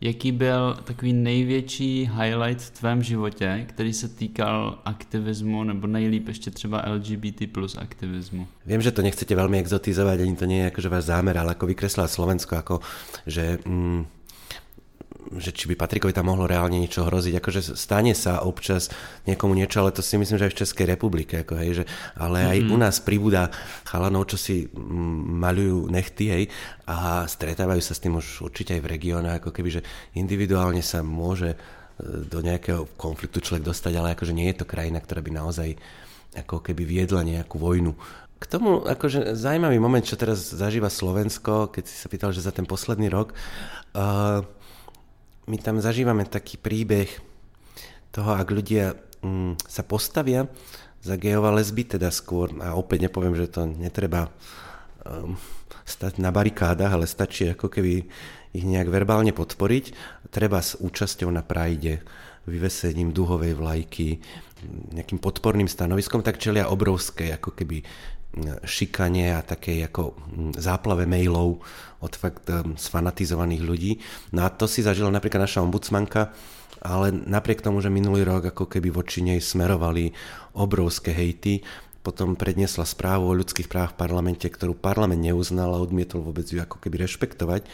jaký 0.00 0.32
byl 0.32 0.76
takový 0.84 1.12
největší 1.12 2.10
highlight 2.14 2.60
v 2.62 2.70
tvém 2.70 3.02
životě, 3.02 3.64
který 3.68 3.92
se 3.92 4.08
týkal 4.08 4.78
aktivismu, 4.84 5.64
nebo 5.64 5.86
nejlíp 5.86 6.28
ještě 6.28 6.50
třeba 6.50 6.84
LGBT 6.86 7.52
plus 7.52 7.76
aktivismu. 7.76 8.46
Viem, 8.66 8.82
že 8.82 8.92
to 8.92 9.02
nechcete 9.02 9.32
veľmi 9.32 9.62
exotizovať, 9.62 10.20
ani 10.20 10.34
to 10.36 10.44
nie 10.44 10.60
je 10.66 10.70
akože 10.74 10.88
váš 10.90 11.04
zámer, 11.08 11.38
ale 11.38 11.54
ako 11.54 11.70
vykreslať 11.70 12.10
Slovensko, 12.10 12.52
ako 12.58 12.74
že, 13.26 13.62
mm, 13.62 14.15
že 15.34 15.50
či 15.50 15.66
by 15.66 15.74
Patrikovi 15.74 16.14
tam 16.14 16.30
mohlo 16.30 16.46
reálne 16.46 16.78
niečo 16.78 17.02
hroziť, 17.02 17.34
akože 17.38 17.60
stane 17.74 18.14
sa 18.14 18.46
občas 18.46 18.88
niekomu 19.26 19.58
niečo, 19.58 19.82
ale 19.82 19.90
to 19.90 20.00
si 20.00 20.14
myslím, 20.14 20.38
že 20.38 20.46
aj 20.46 20.52
v 20.54 20.60
Českej 20.62 20.86
republike, 20.94 21.42
ako 21.42 21.54
hej, 21.58 21.82
že, 21.82 21.84
ale 22.14 22.46
aj 22.46 22.58
u 22.70 22.76
nás 22.78 23.02
pribúda 23.02 23.50
chalanov, 23.82 24.30
čo 24.30 24.38
si 24.38 24.70
mm, 24.70 25.42
maľujú 25.42 25.78
nechty, 25.90 26.24
hej, 26.30 26.44
a 26.86 27.26
stretávajú 27.26 27.82
sa 27.82 27.92
s 27.94 28.02
tým 28.02 28.18
už 28.18 28.46
určite 28.46 28.78
aj 28.78 28.82
v 28.86 28.90
regióne, 28.90 29.30
ako 29.36 29.50
keby, 29.50 29.80
že 29.80 29.86
individuálne 30.14 30.80
sa 30.80 31.02
môže 31.02 31.54
e, 31.54 31.58
do 32.26 32.38
nejakého 32.38 32.94
konfliktu 32.94 33.42
človek 33.42 33.66
dostať, 33.66 33.92
ale 33.98 34.14
akože 34.14 34.36
nie 34.36 34.46
je 34.54 34.62
to 34.62 34.70
krajina, 34.70 35.02
ktorá 35.02 35.20
by 35.22 35.30
naozaj 35.34 35.74
ako 36.36 36.60
keby 36.60 36.84
viedla 36.84 37.24
nejakú 37.24 37.56
vojnu. 37.56 37.96
K 38.36 38.44
tomu 38.44 38.84
akože 38.84 39.32
zaujímavý 39.32 39.80
moment, 39.80 40.04
čo 40.04 40.20
teraz 40.20 40.52
zažíva 40.52 40.92
Slovensko, 40.92 41.72
keď 41.72 41.84
si 41.88 41.96
sa 41.96 42.12
pýtal, 42.12 42.36
že 42.36 42.44
za 42.44 42.52
ten 42.52 42.68
posledný 42.68 43.08
rok, 43.08 43.32
uh, 43.96 44.44
my 45.46 45.56
tam 45.62 45.78
zažívame 45.78 46.26
taký 46.26 46.58
príbeh 46.58 47.08
toho, 48.10 48.34
ak 48.34 48.48
ľudia 48.50 48.98
mm, 49.22 49.62
sa 49.66 49.86
postavia 49.86 50.50
za 51.06 51.14
gejov 51.14 51.46
a 51.46 51.56
lesby, 51.56 51.86
teda 51.86 52.10
skôr, 52.10 52.50
a 52.58 52.74
opäť 52.74 53.06
nepoviem, 53.06 53.38
že 53.38 53.46
to 53.46 53.62
netreba 53.66 54.26
um, 55.06 55.38
stať 55.86 56.18
na 56.18 56.34
barikádach, 56.34 56.98
ale 56.98 57.06
stačí 57.06 57.46
ako 57.46 57.70
keby 57.70 58.10
ich 58.56 58.64
nejak 58.64 58.90
verbálne 58.90 59.30
podporiť, 59.30 59.94
treba 60.34 60.58
s 60.58 60.74
účasťou 60.80 61.30
na 61.30 61.46
prajde, 61.46 62.02
vyvesením 62.46 63.10
duhovej 63.10 63.54
vlajky, 63.54 64.18
nejakým 64.94 65.20
podporným 65.20 65.68
stanoviskom, 65.68 66.24
tak 66.24 66.42
čelia 66.42 66.70
obrovské 66.72 67.34
ako 67.34 67.54
keby 67.54 67.86
šikanie 68.64 69.32
a 69.32 69.40
takej 69.40 69.88
ako 69.88 70.12
mm, 70.12 70.52
záplave 70.60 71.08
mailov 71.08 71.64
od 72.04 72.12
fakt 72.12 72.48
sfanatizovaných 72.76 73.62
ľudí. 73.64 73.92
No 74.36 74.44
a 74.44 74.52
to 74.52 74.68
si 74.68 74.84
zažila 74.84 75.08
napríklad 75.08 75.48
naša 75.48 75.64
ombudsmanka, 75.64 76.36
ale 76.84 77.08
napriek 77.10 77.64
tomu, 77.64 77.80
že 77.80 77.88
minulý 77.88 78.28
rok 78.28 78.52
ako 78.52 78.68
keby 78.68 78.92
voči 78.92 79.24
nej 79.24 79.40
smerovali 79.40 80.12
obrovské 80.52 81.16
hejty, 81.16 81.64
potom 82.06 82.38
predniesla 82.38 82.86
správu 82.86 83.26
o 83.26 83.38
ľudských 83.42 83.66
právach 83.66 83.98
v 83.98 84.06
parlamente, 84.06 84.46
ktorú 84.46 84.78
parlament 84.78 85.18
neuznal 85.18 85.74
a 85.74 85.82
odmietol 85.82 86.22
vôbec 86.22 86.46
ju 86.46 86.62
ako 86.62 86.78
keby 86.78 87.02
rešpektovať. 87.02 87.66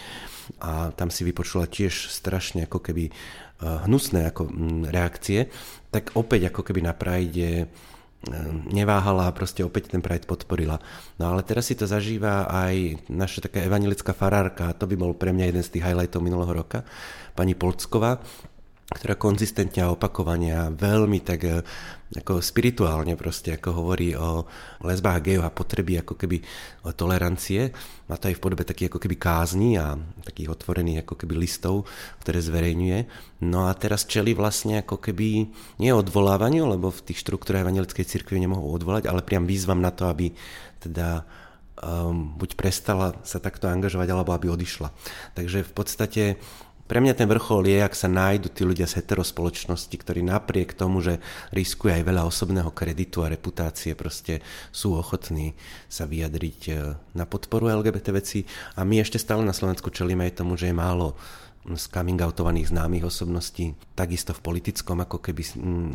A 0.64 0.88
tam 0.96 1.12
si 1.12 1.20
vypočula 1.28 1.68
tiež 1.68 2.08
strašne 2.08 2.64
ako 2.64 2.80
keby 2.80 3.12
uh, 3.12 3.84
hnusné 3.84 4.32
ako 4.32 4.48
mm, 4.48 4.88
reakcie. 4.88 5.52
Tak 5.92 6.16
opäť 6.16 6.48
ako 6.48 6.64
keby 6.64 6.80
na 6.80 6.96
Pride 6.96 7.68
neváhala 8.70 9.26
a 9.26 9.34
proste 9.34 9.66
opäť 9.66 9.90
ten 9.90 9.98
Pride 9.98 10.30
podporila. 10.30 10.78
No 11.18 11.34
ale 11.34 11.42
teraz 11.42 11.66
si 11.66 11.74
to 11.74 11.90
zažíva 11.90 12.46
aj 12.46 13.02
naša 13.10 13.50
taká 13.50 13.66
evangelická 13.66 14.14
farárka, 14.14 14.70
to 14.78 14.86
by 14.86 14.94
bol 14.94 15.12
pre 15.18 15.34
mňa 15.34 15.50
jeden 15.50 15.64
z 15.66 15.78
tých 15.78 15.86
highlightov 15.90 16.22
minulého 16.22 16.54
roka, 16.54 16.86
pani 17.34 17.58
Polcková, 17.58 18.22
ktorá 18.92 19.16
konzistentne 19.16 19.82
a 19.82 19.92
opakovane 19.92 20.50
a 20.52 20.62
veľmi 20.68 21.18
tak 21.24 21.40
e, 21.48 21.64
ako 22.12 22.44
spirituálne 22.44 23.16
proste 23.16 23.56
ako 23.56 23.68
hovorí 23.72 24.12
o 24.12 24.44
lesbách 24.84 25.40
a 25.40 25.48
a 25.48 25.50
potreby 25.50 26.04
ako 26.04 26.14
keby 26.20 26.44
tolerancie. 26.92 27.72
Má 28.12 28.20
to 28.20 28.28
aj 28.28 28.36
v 28.36 28.42
podobe 28.44 28.68
takých 28.68 28.92
ako 28.92 29.00
keby 29.00 29.16
kázni 29.16 29.80
a 29.80 29.96
takých 30.20 30.52
otvorených 30.52 31.08
ako 31.08 31.14
keby 31.24 31.34
listov, 31.40 31.88
ktoré 32.20 32.44
zverejňuje. 32.44 32.98
No 33.48 33.66
a 33.66 33.72
teraz 33.72 34.04
čeli 34.04 34.36
vlastne 34.36 34.84
ako 34.84 35.00
keby 35.00 35.48
nie 35.80 35.90
odvolávaniu, 35.90 36.68
lebo 36.68 36.92
v 36.92 37.04
tých 37.08 37.24
štruktúrach 37.24 37.64
evangelickej 37.64 38.04
cirkvi 38.04 38.44
nemohol 38.44 38.76
odvolať, 38.76 39.08
ale 39.08 39.24
priam 39.24 39.48
výzvam 39.48 39.80
na 39.80 39.88
to, 39.88 40.04
aby 40.04 40.36
teda 40.84 41.24
um, 41.82 42.36
buď 42.36 42.54
prestala 42.54 43.16
sa 43.24 43.40
takto 43.40 43.66
angažovať, 43.66 44.08
alebo 44.12 44.36
aby 44.36 44.52
odišla. 44.52 44.92
Takže 45.32 45.64
v 45.64 45.72
podstate 45.72 46.22
pre 46.92 47.00
mňa 47.00 47.16
ten 47.16 47.24
vrchol 47.24 47.72
je, 47.72 47.80
ak 47.80 47.96
sa 47.96 48.04
nájdu 48.04 48.52
tí 48.52 48.68
ľudia 48.68 48.84
z 48.84 49.00
heterospoločnosti, 49.00 49.96
ktorí 49.96 50.20
napriek 50.20 50.76
tomu, 50.76 51.00
že 51.00 51.24
riskuje 51.48 51.88
aj 51.96 52.04
veľa 52.04 52.28
osobného 52.28 52.68
kreditu 52.68 53.24
a 53.24 53.32
reputácie, 53.32 53.96
proste 53.96 54.44
sú 54.68 55.00
ochotní 55.00 55.56
sa 55.88 56.04
vyjadriť 56.04 56.60
e, 56.68 56.72
na 57.16 57.24
podporu 57.24 57.72
LGBT 57.80 58.12
veci. 58.12 58.44
A 58.76 58.84
my 58.84 59.00
ešte 59.00 59.16
stále 59.16 59.40
na 59.40 59.56
Slovensku 59.56 59.88
čelíme 59.88 60.28
aj 60.28 60.44
tomu, 60.44 60.52
že 60.60 60.68
je 60.68 60.76
málo 60.76 61.16
z 61.64 61.84
coming 61.88 62.20
outovaných 62.20 62.68
známych 62.68 63.08
osobností, 63.08 63.72
takisto 63.96 64.36
v 64.36 64.44
politickom, 64.52 65.00
ako 65.00 65.24
keby 65.24 65.42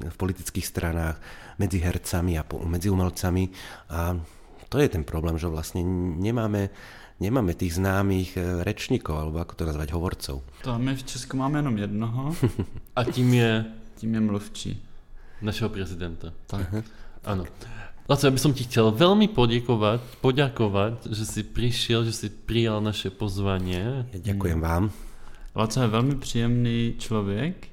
v 0.02 0.18
politických 0.18 0.66
stranách, 0.66 1.22
medzi 1.62 1.78
hercami 1.78 2.42
a 2.42 2.44
medzi 2.66 2.90
umelcami. 2.90 3.54
A 3.94 4.18
To 4.68 4.84
je 4.84 4.90
ten 4.92 5.08
problém, 5.08 5.40
že 5.40 5.48
vlastne 5.48 5.80
nemáme, 6.20 6.68
nemáme 7.18 7.54
tých 7.54 7.76
známych 7.76 8.38
eh, 8.38 8.64
rečníkov, 8.64 9.16
alebo 9.18 9.38
ako 9.42 9.54
to 9.56 9.64
nazvať, 9.66 9.90
hovorcov. 9.94 10.36
To 10.64 10.70
a 10.72 10.78
my 10.78 10.96
v 10.96 11.04
Česku 11.04 11.38
máme 11.38 11.60
jenom 11.60 11.78
jednoho, 11.78 12.36
A 12.96 13.04
tím 13.04 13.34
je 13.34 13.66
tím 13.98 14.14
je 14.14 14.22
mluvčí. 14.22 14.72
našeho 15.42 15.70
prezidenta. 15.70 16.34
Tak. 16.46 16.86
Áno. 17.26 17.46
Laco, 18.08 18.24
ja 18.24 18.32
by 18.32 18.40
som 18.40 18.54
ti 18.56 18.64
chcel 18.64 18.88
veľmi 18.94 19.28
poďakovať, 19.36 20.24
poďakovať, 20.24 21.12
že 21.12 21.26
si 21.28 21.42
prišiel, 21.44 22.08
že 22.08 22.14
si 22.16 22.28
prijal 22.32 22.80
naše 22.80 23.12
pozvanie. 23.12 24.08
Ja 24.16 24.20
ďakujem 24.32 24.64
vám. 24.64 24.96
Laco 25.58 25.82
je 25.82 25.88
velmi 25.90 26.16
příjemný 26.16 26.96
člověk, 26.98 27.68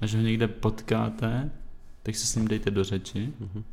až 0.00 0.14
ho 0.14 0.20
někde 0.22 0.48
potkáte, 0.48 1.50
tak 2.02 2.14
se 2.16 2.26
s 2.26 2.36
ním 2.36 2.48
dejte 2.48 2.70
do 2.70 2.84
řeči. 2.84 3.32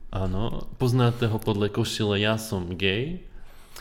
Áno, 0.10 0.66
poznáte 0.82 1.28
ho 1.30 1.38
podľa 1.38 1.70
košile 1.70 2.18
Ja 2.24 2.42
som 2.42 2.74
gay, 2.74 3.22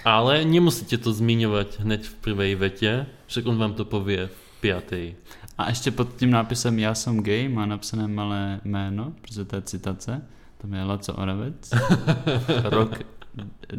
ale 0.05 0.45
nemusíte 0.45 0.99
to 0.99 1.13
zmiňovať 1.13 1.81
hneď 1.81 2.03
v 2.07 2.15
prvej 2.15 2.55
vete, 2.55 3.07
však 3.27 3.47
on 3.47 3.59
vám 3.59 3.75
to 3.75 3.85
povie 3.85 4.27
v 4.27 4.61
piatej. 4.61 5.15
A 5.59 5.69
ještě 5.69 5.91
pod 5.91 6.17
tím 6.17 6.31
nápisem 6.31 6.79
Já 6.79 6.95
jsem 6.95 7.23
gay 7.23 7.49
má 7.49 7.67
napsané 7.67 8.09
malé 8.09 8.61
jméno, 8.65 9.13
protože 9.21 9.45
to 9.45 9.57
je 9.57 9.63
citace. 9.63 10.23
Tam 10.59 10.75
je 10.75 10.85
Laco 10.85 11.15
Oravec. 11.15 11.71
Rok 12.65 12.99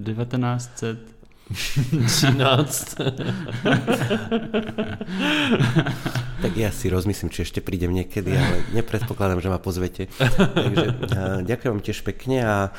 1900. 0.05 1.18
13. 1.49 2.99
Tak 6.39 6.55
ja 6.55 6.71
si 6.71 6.87
rozmyslím, 6.87 7.35
či 7.35 7.43
ešte 7.43 7.59
prídem 7.59 7.91
niekedy, 7.91 8.31
ale 8.31 8.63
nepredpokladám, 8.71 9.43
že 9.43 9.51
ma 9.51 9.59
pozvete. 9.59 10.07
Takže 10.15 11.03
ďakujem 11.43 11.71
vám 11.75 11.83
tiež 11.83 11.99
pekne 12.07 12.47
a, 12.47 12.71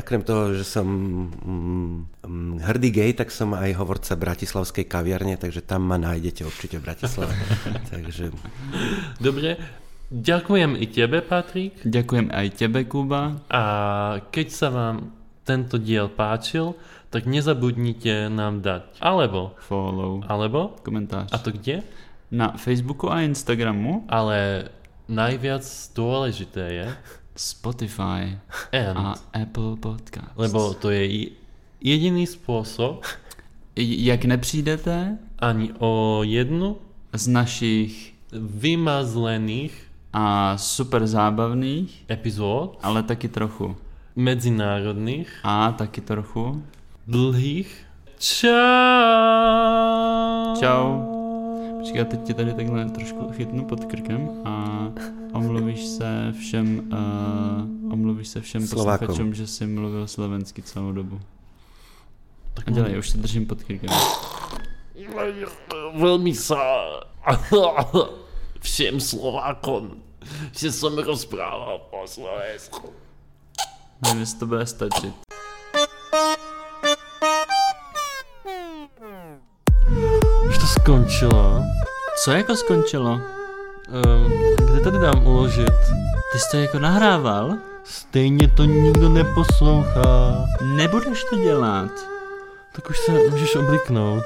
okrem 0.00 0.24
toho, 0.24 0.56
že 0.56 0.64
som 0.64 0.88
mm, 0.88 2.64
hrdý 2.64 2.96
gej, 2.96 3.20
tak 3.20 3.28
som 3.28 3.52
aj 3.52 3.76
hovorca 3.76 4.16
Bratislavskej 4.16 4.88
kaviarne, 4.88 5.36
takže 5.36 5.60
tam 5.60 5.84
ma 5.84 6.00
nájdete 6.00 6.48
určite 6.48 6.80
v 6.80 6.88
Bratislave. 6.88 7.36
takže 7.92 8.32
Dobre, 9.20 9.60
ďakujem 10.08 10.80
i 10.80 10.86
tebe, 10.88 11.20
Patrik. 11.20 11.76
Ďakujem 11.84 12.32
aj 12.32 12.46
tebe, 12.56 12.88
Kuba. 12.88 13.44
A 13.52 13.62
keď 14.32 14.46
sa 14.48 14.72
vám 14.72 15.12
tento 15.44 15.76
diel 15.76 16.08
páčil, 16.08 16.72
tak 17.16 17.24
nezabudnite 17.24 18.28
nám 18.28 18.60
dať. 18.60 19.00
Alebo, 19.00 19.56
Follow. 19.64 20.20
alebo, 20.28 20.76
Komentář. 20.84 21.32
a 21.32 21.38
to 21.40 21.48
kde? 21.56 21.80
Na 22.28 22.52
Facebooku 22.60 23.08
a 23.08 23.24
Instagramu 23.24 24.04
Ale 24.04 24.68
najviac 25.08 25.64
dôležité 25.96 26.64
je, 26.76 26.86
Spotify 27.36 28.36
and, 28.68 28.96
a 29.00 29.16
Apple 29.32 29.80
Podcast. 29.80 30.36
lebo 30.36 30.76
to 30.76 30.92
je 30.92 31.32
jediný 31.80 32.28
spôsob 32.28 33.00
Jak 33.76 34.24
nepřijdete 34.24 35.18
ani 35.38 35.72
o 35.78 36.20
jednu 36.24 36.76
z 37.12 37.28
našich 37.28 38.14
vymazlených 38.32 39.72
a 40.12 40.56
super 40.56 41.06
zábavných, 41.06 42.04
epizód 42.10 42.78
ale 42.82 43.02
taky 43.02 43.28
trochu. 43.28 43.76
medzinárodných 44.16 45.28
A 45.44 45.72
taky 45.72 46.00
trochu. 46.00 46.64
Dlhých. 47.06 47.86
Čau. 48.18 48.50
Čau. 50.60 51.02
Počkej, 51.78 51.98
já 51.98 52.04
teď 52.04 52.22
tě 52.22 52.34
tady 52.34 52.54
takhle 52.54 52.84
trošku 52.84 53.32
chytnu 53.32 53.64
pod 53.64 53.84
krkem 53.84 54.30
a 54.44 54.86
omluvíš 55.32 55.84
se 55.84 56.32
všem, 56.40 56.78
uh, 56.92 57.92
omluvíš 57.92 58.28
se 58.28 58.40
všem 58.40 58.66
Slovákom. 58.66 59.06
posluchačům, 59.06 59.34
že 59.34 59.46
jsi 59.46 59.66
mluvil 59.66 60.06
slovensky 60.06 60.62
celou 60.62 60.92
dobu. 60.92 61.20
A 62.66 62.70
dělej, 62.70 62.98
už 62.98 63.10
se 63.10 63.18
držím 63.18 63.46
pod 63.46 63.62
krkem. 63.64 63.90
Veľmi 65.96 66.32
sa 66.34 66.58
všem 68.64 68.96
Slovákom, 69.00 70.02
že 70.56 70.72
som 70.72 70.96
rozprával 70.98 71.78
po 71.92 72.08
Slovensku. 72.08 72.90
Nevím, 74.02 74.20
jestli 74.20 74.38
to 74.38 74.46
bude 74.46 74.66
stačit. 74.66 75.14
Skončilo. 80.86 81.62
Co 82.24 82.32
jako 82.32 82.56
skončilo? 82.56 83.20
Um, 84.04 84.32
kde 84.56 84.80
tady 84.80 84.98
dám 84.98 85.26
uložit? 85.26 85.74
Ty 86.32 86.38
jsi 86.38 86.50
to 86.50 86.56
jako 86.56 86.78
nahrával? 86.78 87.54
Stejně 87.84 88.48
to 88.48 88.64
nikdo 88.64 89.08
neposlouchá. 89.08 90.44
Nebudeš 90.76 91.24
to 91.30 91.36
dělat. 91.36 91.90
Tak 92.72 92.90
už 92.90 92.98
se 92.98 93.12
můžeš 93.12 93.56
obliknout. 93.56 94.24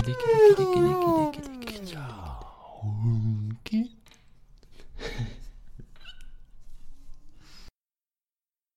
Kdy, 0.00 0.12
kdy, 0.12 0.54
kdy, 0.54 0.64
kdy. 0.80 1.05